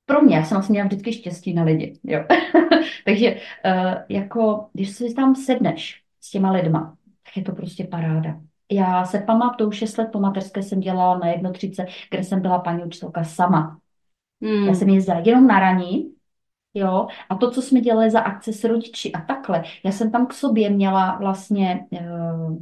[0.07, 2.25] pro mě, já jsem vlastně měla vždycky štěstí na lidi, jo.
[3.05, 8.41] Takže uh, jako, když si tam sedneš s těma lidma, tak je to prostě paráda.
[8.73, 12.85] Já se pamatuju, 6 let po mateřské jsem dělala na jednotřice, kde jsem byla paní
[12.85, 13.79] učitelka sama.
[14.43, 14.67] Hmm.
[14.67, 16.13] Já jsem jezdila jenom na raní,
[16.75, 20.27] jo, a to, co jsme dělali za akce s rodiči a takhle, já jsem tam
[20.27, 22.59] k sobě měla vlastně uh,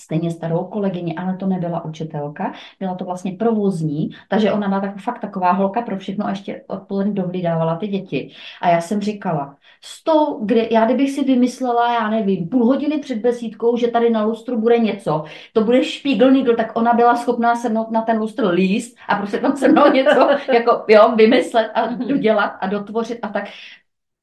[0.00, 4.98] stejně starou kolegyni, ale to nebyla učitelka, byla to vlastně provozní, takže ona byla tak,
[4.98, 8.30] fakt taková holka pro všechno a ještě odpoledne dohlídávala ty děti.
[8.62, 12.98] A já jsem říkala, s tou, kde, já kdybych si vymyslela, já nevím, půl hodiny
[12.98, 17.16] před besídkou, že tady na lustru bude něco, to bude špígl nigl, tak ona byla
[17.16, 21.70] schopná sednout na ten lustr líst a prostě tam se mnou něco jako, jo, vymyslet
[21.74, 22.08] a mhm.
[22.08, 23.44] dodělat a dotvořit a tak.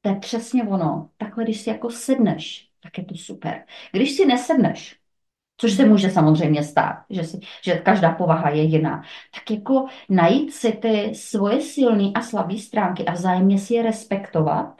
[0.00, 1.08] To je přesně ono.
[1.16, 3.64] Takhle, když si jako sedneš, tak je to super.
[3.92, 5.01] Když si nesedneš,
[5.62, 9.02] což se může samozřejmě stát, že, si, že každá povaha je jiná,
[9.34, 14.74] tak jako najít si ty svoje silné a slabé stránky a vzájemně si je respektovat,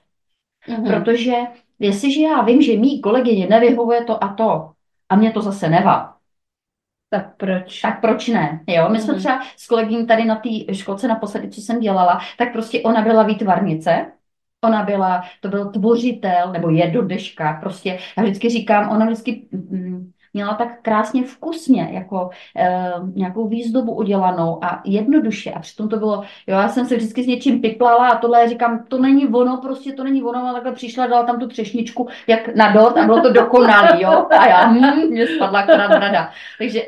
[0.68, 0.86] mm-hmm.
[0.86, 1.34] protože
[1.78, 4.72] jestliže já vím, že mý kolegyně nevyhovuje to a to,
[5.08, 6.16] a mě to zase nevá,
[7.10, 7.80] tak proč?
[7.80, 8.64] Tak proč ne?
[8.66, 9.18] Jo, my jsme mm-hmm.
[9.18, 13.22] třeba s kolegyní tady na té školce naposledy, co jsem dělala, tak prostě ona byla
[13.22, 14.12] výtvarnice,
[14.64, 19.48] Ona byla, to byl tvořitel, nebo je do deška, prostě, já vždycky říkám, ona vždycky
[19.50, 25.50] mm, měla tak krásně vkusně, jako e, nějakou výzdobu udělanou a jednoduše.
[25.50, 28.84] A přitom to bylo, jo, já jsem se vždycky s něčím piplala a tohle říkám,
[28.88, 32.54] to není ono, prostě to není ono, a takhle přišla, dala tam tu třešničku jak
[32.54, 34.26] na dort a bylo to dokonalý, jo.
[34.38, 36.30] A já, hm, mě spadla akorát brada.
[36.58, 36.82] Takže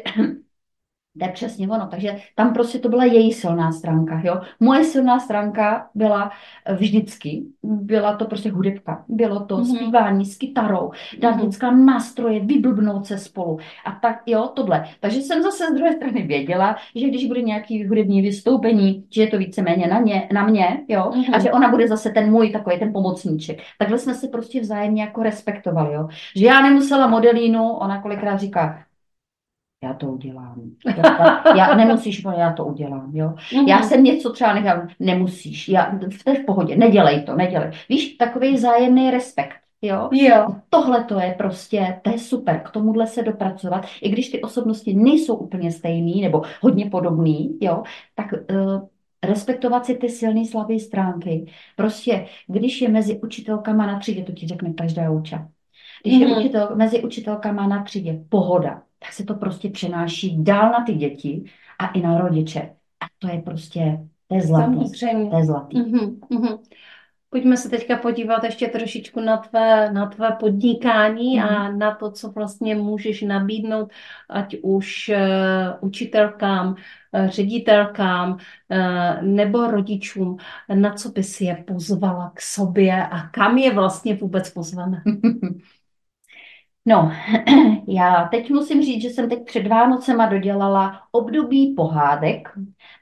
[1.18, 1.86] to je přesně ono.
[1.86, 4.20] Takže tam prostě to byla její silná stránka.
[4.24, 4.40] Jo?
[4.60, 6.30] Moje silná stránka byla
[6.76, 9.04] vždycky, byla to prostě hudebka.
[9.08, 9.76] Bylo to mm-hmm.
[9.76, 11.84] zpívání s kytarou, dát mm-hmm.
[11.84, 13.58] nástroje, vyblbnout se spolu.
[13.84, 14.84] A tak, jo, tohle.
[15.00, 19.28] Takže jsem zase z druhé strany věděla, že když bude nějaký hudební vystoupení, že je
[19.28, 21.34] to víceméně na, ně, na mě, jo, mm-hmm.
[21.34, 23.58] a že ona bude zase ten můj takový ten pomocníček.
[23.78, 26.08] Takhle jsme se prostě vzájemně jako respektovali, jo.
[26.36, 28.78] Že já nemusela modelínu, ona kolikrát říká,
[29.84, 30.62] já to udělám.
[30.96, 33.28] Já, já nemusíš, já to udělám, jo.
[33.28, 33.68] Mm-hmm.
[33.68, 37.70] Já jsem něco třeba nechám, nemusíš, já, v té v pohodě, nedělej to, nedělej.
[37.88, 39.54] Víš, takový zájemný respekt.
[39.82, 40.08] Jo?
[40.12, 40.46] jo.
[40.70, 44.94] Tohle to je prostě, to je super, k tomuhle se dopracovat, i když ty osobnosti
[44.94, 47.82] nejsou úplně stejný nebo hodně podobný, jo,
[48.14, 48.88] tak uh,
[49.24, 51.46] respektovat si ty silné slabé stránky.
[51.76, 55.48] Prostě, když je mezi učitelkama na třídě, to ti řekne každá uča.
[56.02, 56.20] Když mm-hmm.
[56.20, 56.38] je mhm.
[56.38, 61.44] učitel, mezi učitelkama na třídě pohoda, tak se to prostě přenáší dál na ty děti
[61.78, 62.60] a i na rodiče.
[63.00, 64.74] A to je prostě, to je zlatý.
[64.74, 65.30] Samozřejmě.
[65.30, 65.76] To je zlatý.
[65.76, 66.58] Mm-hmm.
[67.30, 71.42] Pojďme se teďka podívat ještě trošičku na tvé, na tvé podnikání mm.
[71.42, 73.90] a na to, co vlastně můžeš nabídnout,
[74.30, 80.36] ať už uh, učitelkám, uh, ředitelkám uh, nebo rodičům,
[80.74, 85.02] na co by si je pozvala k sobě a kam je vlastně vůbec pozveme.
[86.86, 87.12] No,
[87.88, 92.48] já teď musím říct, že jsem teď před Vánocema dodělala období pohádek,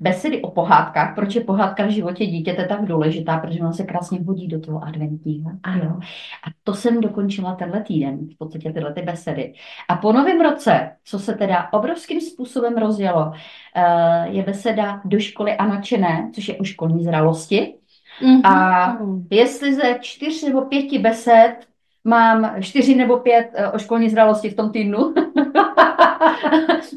[0.01, 4.21] besedy o pohádkách, proč je pohádka v životě dítěte tak důležitá, protože ona se krásně
[4.27, 5.51] hodí do toho adventního.
[5.63, 5.99] Ano.
[6.47, 9.55] A to jsem dokončila tenhle týden, v podstatě tyhle ty besedy.
[9.89, 13.33] A po novém roce, co se teda obrovským způsobem rozjelo,
[13.77, 17.75] eh, je beseda do školy a načené, což je u školní zralosti.
[18.23, 18.47] Mm-hmm.
[18.47, 18.99] A
[19.31, 21.57] jestli ze čtyř nebo pěti besed
[22.05, 24.99] mám čtyři nebo pět eh, o školní zralosti v tom týdnu.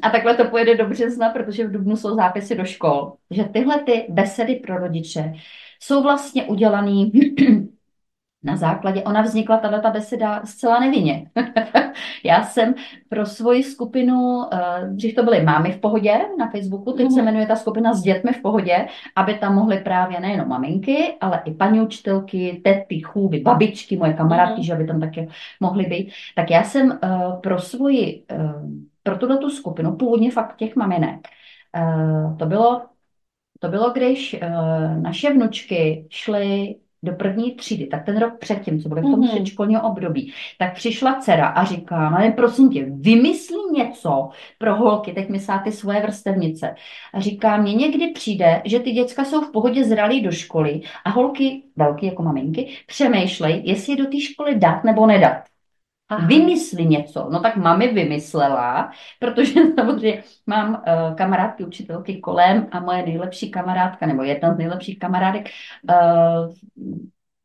[0.01, 3.13] a takhle to pojede do března, protože v Dubnu jsou zápisy do škol.
[3.31, 5.33] Že tyhle ty besedy pro rodiče
[5.79, 6.91] jsou vlastně udělané
[8.45, 11.31] na základě, ona vznikla, tato ta beseda zcela nevinně.
[12.23, 12.75] Já jsem
[13.09, 17.25] pro svoji skupinu, eh, dřív to byly mámy v pohodě na Facebooku, teď se mhm.
[17.25, 21.53] jmenuje ta skupina s dětmi v pohodě, aby tam mohly právě nejenom maminky, ale i
[21.53, 24.63] paní učitelky, tety, chůvy, babičky, moje kamarádky, mm.
[24.63, 25.27] že aby tam taky
[25.59, 26.11] mohly být.
[26.35, 27.09] Tak já jsem eh,
[27.43, 28.53] pro svoji, eh,
[29.03, 31.27] pro tuto tu skupinu, původně fakt těch maminek,
[32.39, 32.81] to bylo
[33.59, 34.35] to bylo, když
[35.01, 39.33] naše vnučky šly do první třídy, tak ten rok předtím, co bylo v tom mm-hmm.
[39.33, 45.29] předškolním období, tak přišla dcera a říká, ale prosím tě, vymyslí něco pro holky, teď
[45.29, 46.75] myslá ty svoje vrstevnice.
[47.13, 51.09] A říká, mně někdy přijde, že ty děcka jsou v pohodě zralí do školy a
[51.09, 55.54] holky, velké jako maminky, přemýšlej, jestli je do té školy dát nebo nedat.
[56.09, 56.27] Aha.
[56.27, 57.29] Vymysli něco.
[57.31, 64.05] No tak mami vymyslela, protože samozřejmě mám uh, kamarádky, učitelky kolem a moje nejlepší kamarádka,
[64.05, 65.49] nebo jedna z nejlepších kamarádek,
[65.89, 66.53] uh,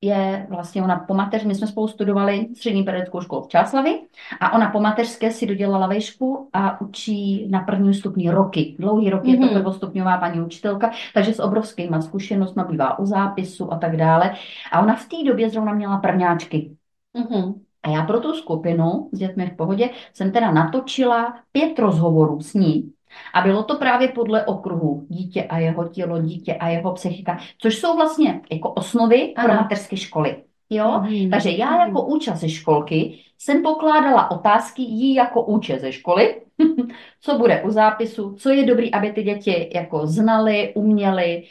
[0.02, 4.00] je vlastně ona po mateř, my jsme spolu studovali střední pedagogickou školu v Čáslavi
[4.40, 8.76] a ona po mateřské si dodělala vejšku a učí na prvním stupni roky.
[8.78, 9.32] Dlouhý roky mm-hmm.
[9.32, 9.54] je to mhm.
[9.54, 14.34] prvostupňová paní učitelka, takže s obrovskýma zkušenostmi bývá u zápisu a tak dále.
[14.72, 16.76] A ona v té době zrovna měla prvňáčky.
[17.16, 17.54] Mm-hmm.
[17.82, 22.54] A já pro tu skupinu s dětmi v pohodě jsem teda natočila pět rozhovorů s
[22.54, 22.92] ní.
[23.34, 27.78] A bylo to právě podle okruhu dítě a jeho tělo, dítě a jeho psychika, což
[27.78, 29.48] jsou vlastně jako osnovy ano.
[29.48, 30.36] pro mateřské školy.
[30.70, 31.02] Jo?
[31.08, 31.30] Mm.
[31.30, 36.42] Takže já jako účast ze školky jsem pokládala otázky jí jako účast ze školy,
[37.20, 41.44] co bude u zápisu, co je dobrý, aby ty děti jako znali, uměli,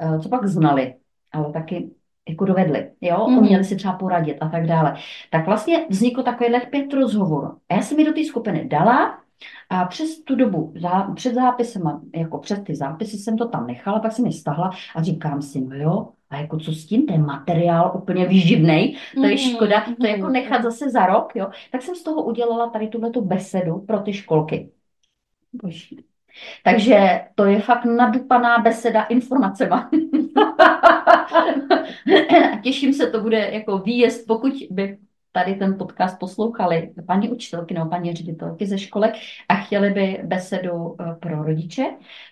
[0.00, 0.94] eh, co pak znali,
[1.32, 1.90] ale taky
[2.30, 3.38] jako dovedli, jo, mm.
[3.38, 4.96] uměli si třeba poradit a tak dále.
[5.30, 7.48] Tak vlastně vzniklo takovýhle pět rozhovorů.
[7.68, 9.18] A já jsem mi do té skupiny dala
[9.70, 11.82] a přes tu dobu, za, před zápisem,
[12.14, 15.60] jako před ty zápisy jsem to tam nechala, pak jsem ji stahla a říkám si,
[15.60, 19.84] no jo, a jako co s tím, ten materiál úplně výživný, to je mhm, škoda,
[20.00, 20.32] to je jako mhm.
[20.32, 21.50] nechat zase za rok, jo.
[21.72, 24.70] Tak jsem z toho udělala tady tuhletu besedu pro ty školky.
[25.52, 26.09] Boží.
[26.64, 29.90] Takže to je fakt nadupaná beseda informacema.
[32.62, 34.98] Těším se, to bude jako výjezd, pokud by
[35.32, 39.14] tady ten podcast poslouchali paní učitelky nebo paní ředitelky ze školek
[39.48, 41.84] a chtěli by besedu eh, pro rodiče,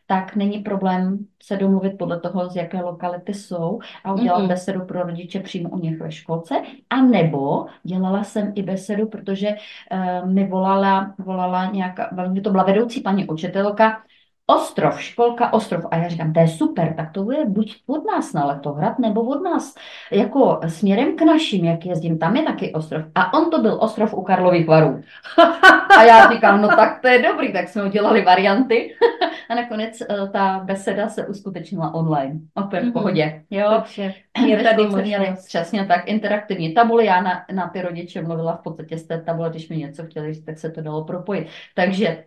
[0.06, 4.48] tak není problém se domluvit podle toho, z jaké lokality jsou a udělat mm-hmm.
[4.48, 6.54] besedu pro rodiče přímo u nich ve školce.
[6.90, 12.64] A nebo dělala jsem i besedu, protože uh, mi volala, volala nějaká, velmi to byla
[12.64, 14.02] vedoucí paní učitelka,
[14.50, 15.86] Ostrov, školka Ostrov.
[15.90, 19.20] A já říkám, to je super, tak to bude buď od nás na Letohrad, nebo
[19.20, 19.74] od nás
[20.10, 23.04] jako směrem k našim, jak jezdím, tam je taky ostrov.
[23.14, 25.02] A on to byl ostrov u Karlových varů.
[25.98, 28.94] A já říkám, no tak to je dobrý, tak jsme udělali varianty.
[29.48, 32.92] A nakonec uh, ta beseda se uskutečnila online, opět v mhm.
[32.92, 33.44] pohodě.
[33.50, 34.14] Jo, Takže
[34.46, 37.04] je tady měli přesně tak interaktivní tabule.
[37.04, 40.42] Já na, na ty rodiče mluvila v podstatě z té tabule, když mi něco chtěli
[40.42, 41.48] tak se to dalo propojit.
[41.74, 42.24] Takže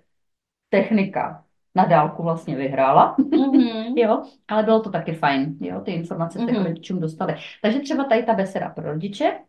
[0.70, 1.44] technika,
[1.76, 3.94] na dálku vlastně vyhrála, mm-hmm.
[3.98, 6.64] jo, ale bylo to taky fajn, jo, ty informace mm-hmm.
[6.64, 7.36] rodičům dostali.
[7.62, 9.40] Takže třeba tady ta beseda pro rodiče,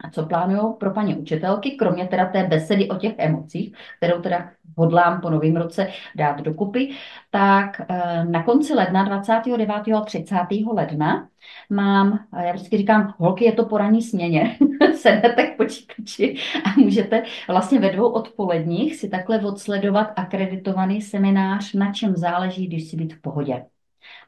[0.00, 4.50] A co plánuju pro paní učitelky, kromě teda té besedy o těch emocích, kterou teda
[4.76, 6.90] hodlám po novém roce dát dokupy,
[7.30, 9.70] tak eh, na konci ledna, 29.
[9.96, 10.36] a 30.
[10.72, 11.28] ledna,
[11.70, 14.58] mám, já vždycky říkám, holky, je to po ranní směně,
[14.96, 21.92] sednete k počítači a můžete vlastně ve dvou odpoledních si takhle odsledovat akreditovaný seminář, na
[21.92, 23.64] čem záleží, když si být v pohodě.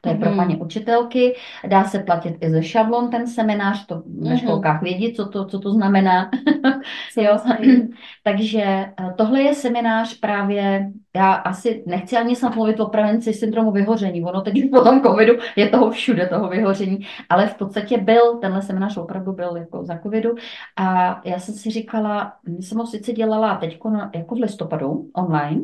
[0.01, 0.37] To je pro Mhm.
[0.37, 1.35] paní učitelky.
[1.67, 4.37] Dá se platit i ze šablon ten seminář, to ve Mhm.
[4.37, 6.29] školkách vědí, co to, co to znamená.
[7.17, 7.37] jo.
[8.23, 13.71] Takže eh, tohle je seminář právě, já asi nechci ani snad mluvit o prevenci syndromu
[13.71, 16.99] vyhoření, ono teď už po tom covidu je toho všude, toho vyhoření,
[17.29, 20.35] ale v podstatě byl, tenhle seminář opravdu byl jako za covidu
[20.75, 23.79] a já jsem si říkala, jsem ho sice dělala teď
[24.15, 25.61] jako v listopadu online,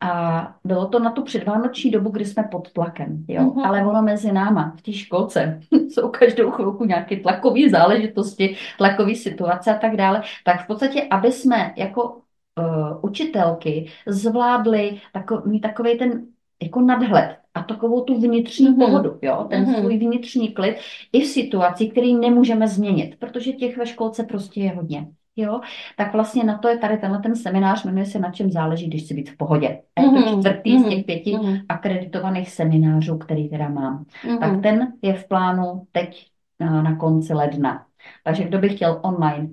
[0.00, 3.42] a bylo to na tu předvánoční dobu, kdy jsme pod tlakem, jo.
[3.42, 3.58] Mhm.
[3.64, 9.74] Ale ono mezi náma v té školce jsou každou chvilku nějaké tlakové záležitosti, tlakové situace
[9.74, 10.22] a tak dále.
[10.44, 16.26] Tak v podstatě, aby jsme jako uh, učitelky zvládli tako, mít takový ten
[16.62, 18.78] jako nadhled a takovou tu vnitřní Mhm.
[18.78, 19.74] pohodu, jo, ten Mhm.
[19.74, 20.76] svůj vnitřní klid
[21.12, 25.06] i v situaci, který nemůžeme změnit, protože těch ve školce prostě je hodně.
[25.36, 25.60] Jo,
[25.96, 29.06] tak vlastně na to je tady tenhle ten seminář, jmenuje se Na čem záleží, když
[29.08, 29.82] si být v pohodě.
[29.96, 30.40] A je to Mhm.
[30.40, 31.02] čtvrtý z těch Mhm.
[31.04, 31.56] pěti Mhm.
[31.68, 34.04] akreditovaných seminářů, který teda mám.
[34.40, 34.62] Tak Mhm.
[34.62, 37.86] ten je v plánu teď na, na konci ledna.
[38.24, 39.48] Takže kdo by chtěl online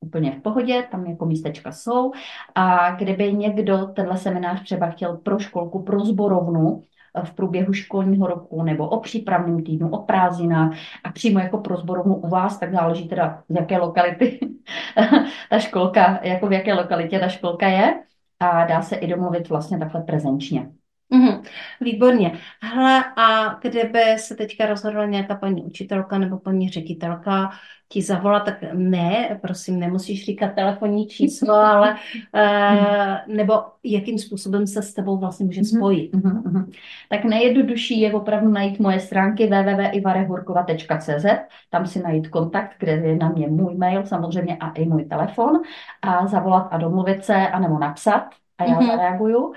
[0.00, 2.12] úplně v pohodě, tam jako místečka jsou.
[2.54, 6.82] A kdyby někdo tenhle seminář třeba chtěl pro školku, pro zborovnu,
[7.22, 12.14] v průběhu školního roku nebo o přípravném týdnu, o prázdninách a přímo jako pro zborovnu
[12.14, 14.38] u vás, tak záleží teda z jaké lokality
[15.50, 18.02] ta školka, jako v jaké lokalitě ta školka je
[18.40, 20.70] a dá se i domluvit vlastně takhle prezenčně.
[21.10, 21.42] Mhm,
[21.80, 22.38] výborně.
[22.62, 27.50] Hele, a kdyby se teďka rozhodla nějaká paní učitelka nebo paní ředitelka
[27.88, 31.96] ti zavolat, tak ne, prosím, nemusíš říkat telefonní číslo, ale
[32.34, 36.14] eh, nebo jakým způsobem se s tebou vlastně může spojit.
[36.14, 36.70] Mhm, mhm.
[37.08, 41.26] Tak nejjednodušší je opravdu najít moje stránky www.ivarehurkova.cz,
[41.70, 45.62] tam si najít kontakt, kde je na mě můj mail samozřejmě a i můj telefon
[46.02, 48.24] a zavolat a domluvit se, anebo napsat
[48.58, 48.86] a já Mhm.
[48.86, 49.52] zareaguju.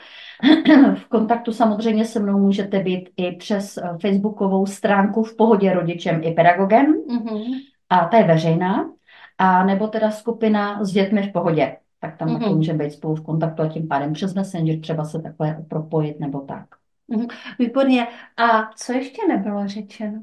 [0.96, 6.22] V kontaktu samozřejmě se mnou můžete být i přes eh, facebookovou stránku v pohodě rodičem
[6.24, 7.42] i pedagogem Mhm.
[7.90, 8.90] a ta je veřejná,
[9.38, 11.78] a nebo teda skupina s dětmi v pohodě.
[12.00, 12.40] Tak tam Mhm.
[12.40, 16.20] taky můžeme být spolu v kontaktu a tím pádem přes Messenger třeba se takhle propojit
[16.20, 16.66] nebo tak.
[17.08, 17.28] Mhm.
[17.60, 18.08] Výborně.
[18.38, 20.20] A co ještě nebylo řečeno?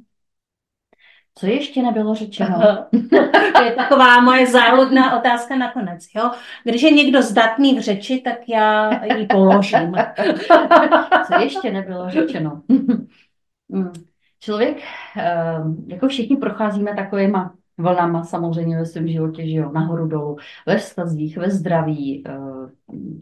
[1.39, 2.87] Co ještě nebylo řečeno?
[3.57, 6.07] To je taková moje záludná otázka nakonec.
[6.16, 6.30] Jo?
[6.64, 9.95] Když je někdo zdatný v řeči, tak já ji položím.
[11.26, 12.62] Co ještě nebylo řečeno?
[13.70, 13.93] Hmm.
[14.41, 14.76] Člověk,
[15.16, 15.55] eh,
[15.87, 21.37] jako všichni procházíme takovýma vlnama samozřejmě ve svém životě, že jo, nahoru dolů, ve vztazích,
[21.37, 22.32] ve zdraví, eh,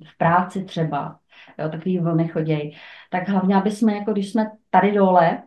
[0.04, 1.18] v práci třeba,
[1.58, 2.76] jo, takový vlny chodějí.
[3.10, 5.42] Tak hlavně, aby jsme, jako když jsme tady dole,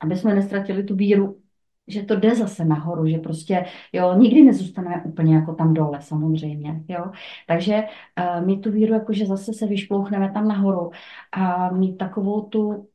[0.00, 1.38] aby jsme nestratili tu víru,
[1.86, 6.82] že to jde zase nahoru, že prostě, jo, nikdy nezůstaneme úplně jako tam dole, samozřejmě,
[6.88, 7.04] jo.
[7.46, 7.84] Takže
[8.40, 10.90] uh, mít tu víru, jako že zase se vyšplouchneme tam nahoru
[11.32, 12.86] a mít takovou tu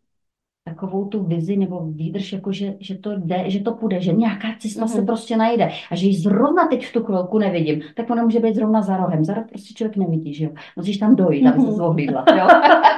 [0.65, 4.47] takovou tu vizi nebo výdrž, jako že, že to jde, že to půjde, že nějaká
[4.59, 5.05] cesta se Mhm.
[5.05, 8.55] prostě najde a že ji zrovna teď v tu chvilku nevidím, tak ona může být
[8.55, 9.25] zrovna za rohem.
[9.25, 10.51] Za roh prostě člověk nevidí, že jo.
[10.75, 11.75] Musíš tam dojít, aby se Mhm.
[11.75, 12.47] zohlídla, jo.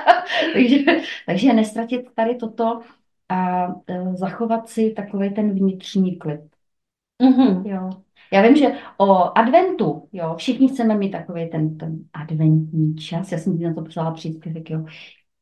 [0.54, 0.78] takže,
[1.26, 2.82] takže nestratit tady toto
[3.30, 6.42] a e, zachovat si takový ten vnitřní klid.
[7.22, 7.66] Mhm.
[7.66, 7.90] Jo.
[8.34, 8.68] Já vím, že
[8.98, 13.32] o adventu, jo, všichni chceme mít takový ten, ten adventní čas.
[13.32, 14.86] Já jsem ti na to psala příspěvek, jo.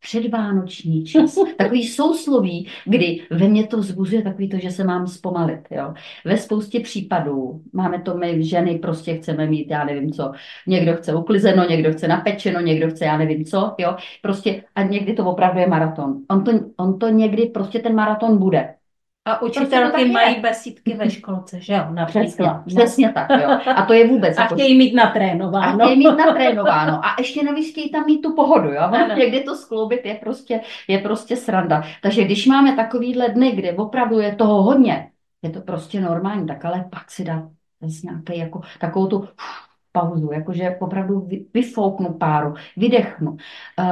[0.04, 5.60] Předvánoční čas, takový sousloví, kdy ve mně to vzbuzuje takový to, že se mám zpomalit,
[5.72, 5.93] jo.
[6.26, 10.32] Ve spoustě případů máme to my ženy, prostě chceme mít, já nevím co,
[10.68, 13.95] někdo chce uklizeno, někdo chce napečeno, někdo chce, já nevím co, jo.
[14.22, 16.22] Prostě a někdy to opravdu je maraton.
[16.30, 18.76] On to, on to někdy, prostě ten maraton bude.
[19.26, 20.08] A Prostě učitelky tak je.
[20.08, 21.80] mají besídky ve školce, že jo?
[22.06, 22.64] Přesně, Například.
[22.68, 23.58] přesně tak, jo.
[23.76, 24.38] A to je vůbec.
[24.38, 25.86] A jako- chtějí mít A natrénováno.
[25.86, 27.06] chtějí mít natrénováno.
[27.06, 28.82] A ještě navíc chtějí tam mít tu pohodu, jo.
[28.82, 29.16] Ano.
[29.16, 31.84] Někdy to skloubit je prostě, je prostě sranda.
[32.02, 35.10] Takže když máme takovýhle dny, kde opravdu je toho hodně,
[35.42, 37.44] je to prostě normální, tak ale pak si dá
[38.04, 39.28] nějaký jako takovou tu
[39.94, 43.38] pauzu, jakože opravdu vy- vyfouknu páru, vydechnu.
[43.80, 43.84] Eh,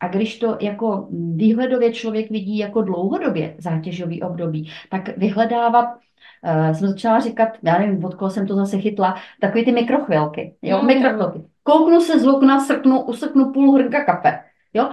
[0.00, 5.88] A když to jako výhledově člověk vidí jako dlouhodobě zátěžový období, tak vyhledávat
[6.44, 10.54] Uh, jsem začala říkat, já nevím, od koho jsem to zase chytla, takový ty mikrochvilky,
[10.62, 10.86] jo, Mhm.
[10.86, 11.42] mikrochvilky.
[11.62, 14.40] Kouknu se z okna, srknu, useknu půl hrnka kafe,
[14.74, 14.90] jo.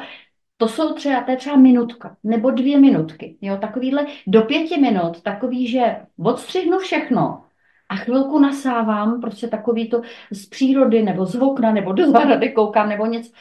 [0.57, 5.21] To jsou třeba, to je třeba minutka, nebo dvě minutky, jo, takovýhle do pěti minut,
[5.21, 7.43] takový, že odstřihnu všechno
[7.89, 12.89] a chvilku nasávám prostě takový to z přírody nebo z okna nebo do zahrady koukám
[12.89, 13.31] nebo něco,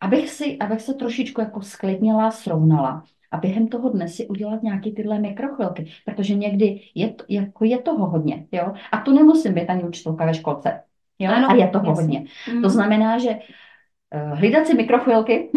[0.00, 4.92] abych, si, abych se trošičku jako sklidnila, srovnala a během toho dne si udělat nějaký
[4.92, 9.66] tyhle mikrochvilky, protože někdy je, to, jako je toho hodně, jo, a to nemusím být
[9.66, 10.82] ani učitelka ve školce,
[11.18, 12.04] jo, ano, a je toho jasný.
[12.04, 12.24] hodně.
[12.54, 12.62] Mm.
[12.62, 15.50] To znamená, že uh, hlídat si mikrochvilky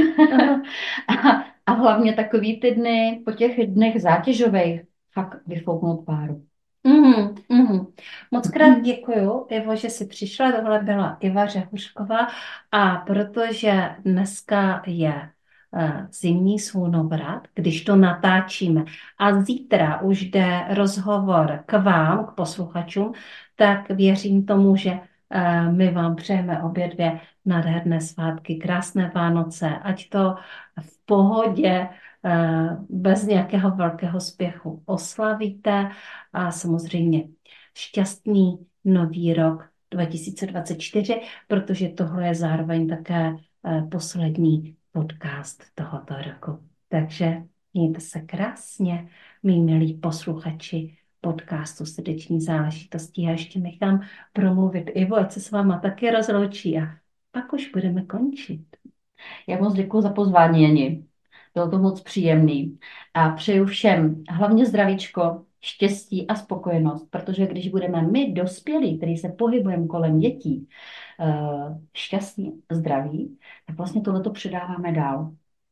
[1.07, 4.81] a, a hlavně takový ty dny po těch dnech zátěžových
[5.13, 6.41] fakt vyfouknout páru.
[6.85, 7.85] Mm, mm.
[8.31, 10.51] Moc krát děkuju, Ivo, že jsi přišla.
[10.51, 12.27] Tohle byla Iva Řehušková
[12.71, 15.29] a protože dneska je
[15.71, 18.83] uh, zimní slunovrat, když to natáčíme
[19.17, 23.13] a zítra už jde rozhovor k vám, k posluchačům,
[23.55, 30.09] tak věřím tomu, že uh, my vám přejeme obě dvě nádherné svátky, krásné Vánoce, ať
[30.09, 30.35] to
[30.81, 31.89] v pohodě Eh,
[32.89, 35.89] bez nějakého velkého spěchu oslavíte
[36.33, 37.27] a samozřejmě
[37.77, 46.63] šťastný nový rok 2024, protože tohle je zároveň také eh, poslední podcast tohoto roku.
[46.89, 49.09] Takže mějte se krásně,
[49.43, 53.23] mý milí posluchači podcastu Srdeční záležitosti.
[53.23, 54.01] Já ještě nechám
[54.33, 56.81] promluvit Ivo, ať se s váma taky rozloučí a
[57.31, 58.65] pak už budeme končit.
[59.47, 61.04] Já moc děkuji za pozvání, Jeni.
[61.55, 62.79] Bylo to moc příjemný.
[63.13, 69.29] A přeju všem hlavně zdravíčko, štěstí a spokojenost, protože když budeme my dospělí, který se
[69.29, 70.67] pohybujeme kolem dětí,
[71.19, 73.37] eh, šťastní, zdraví,
[73.67, 75.31] tak vlastně tohleto předáváme dál.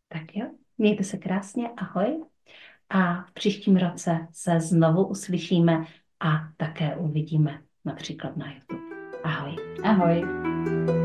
[0.09, 2.23] Tak jo, mějte se krásně, ahoj.
[2.89, 5.85] A v příštím roce se znovu uslyšíme
[6.19, 8.83] a také uvidíme například na YouTube.
[9.23, 9.55] Ahoj.
[9.83, 11.02] Ahoj.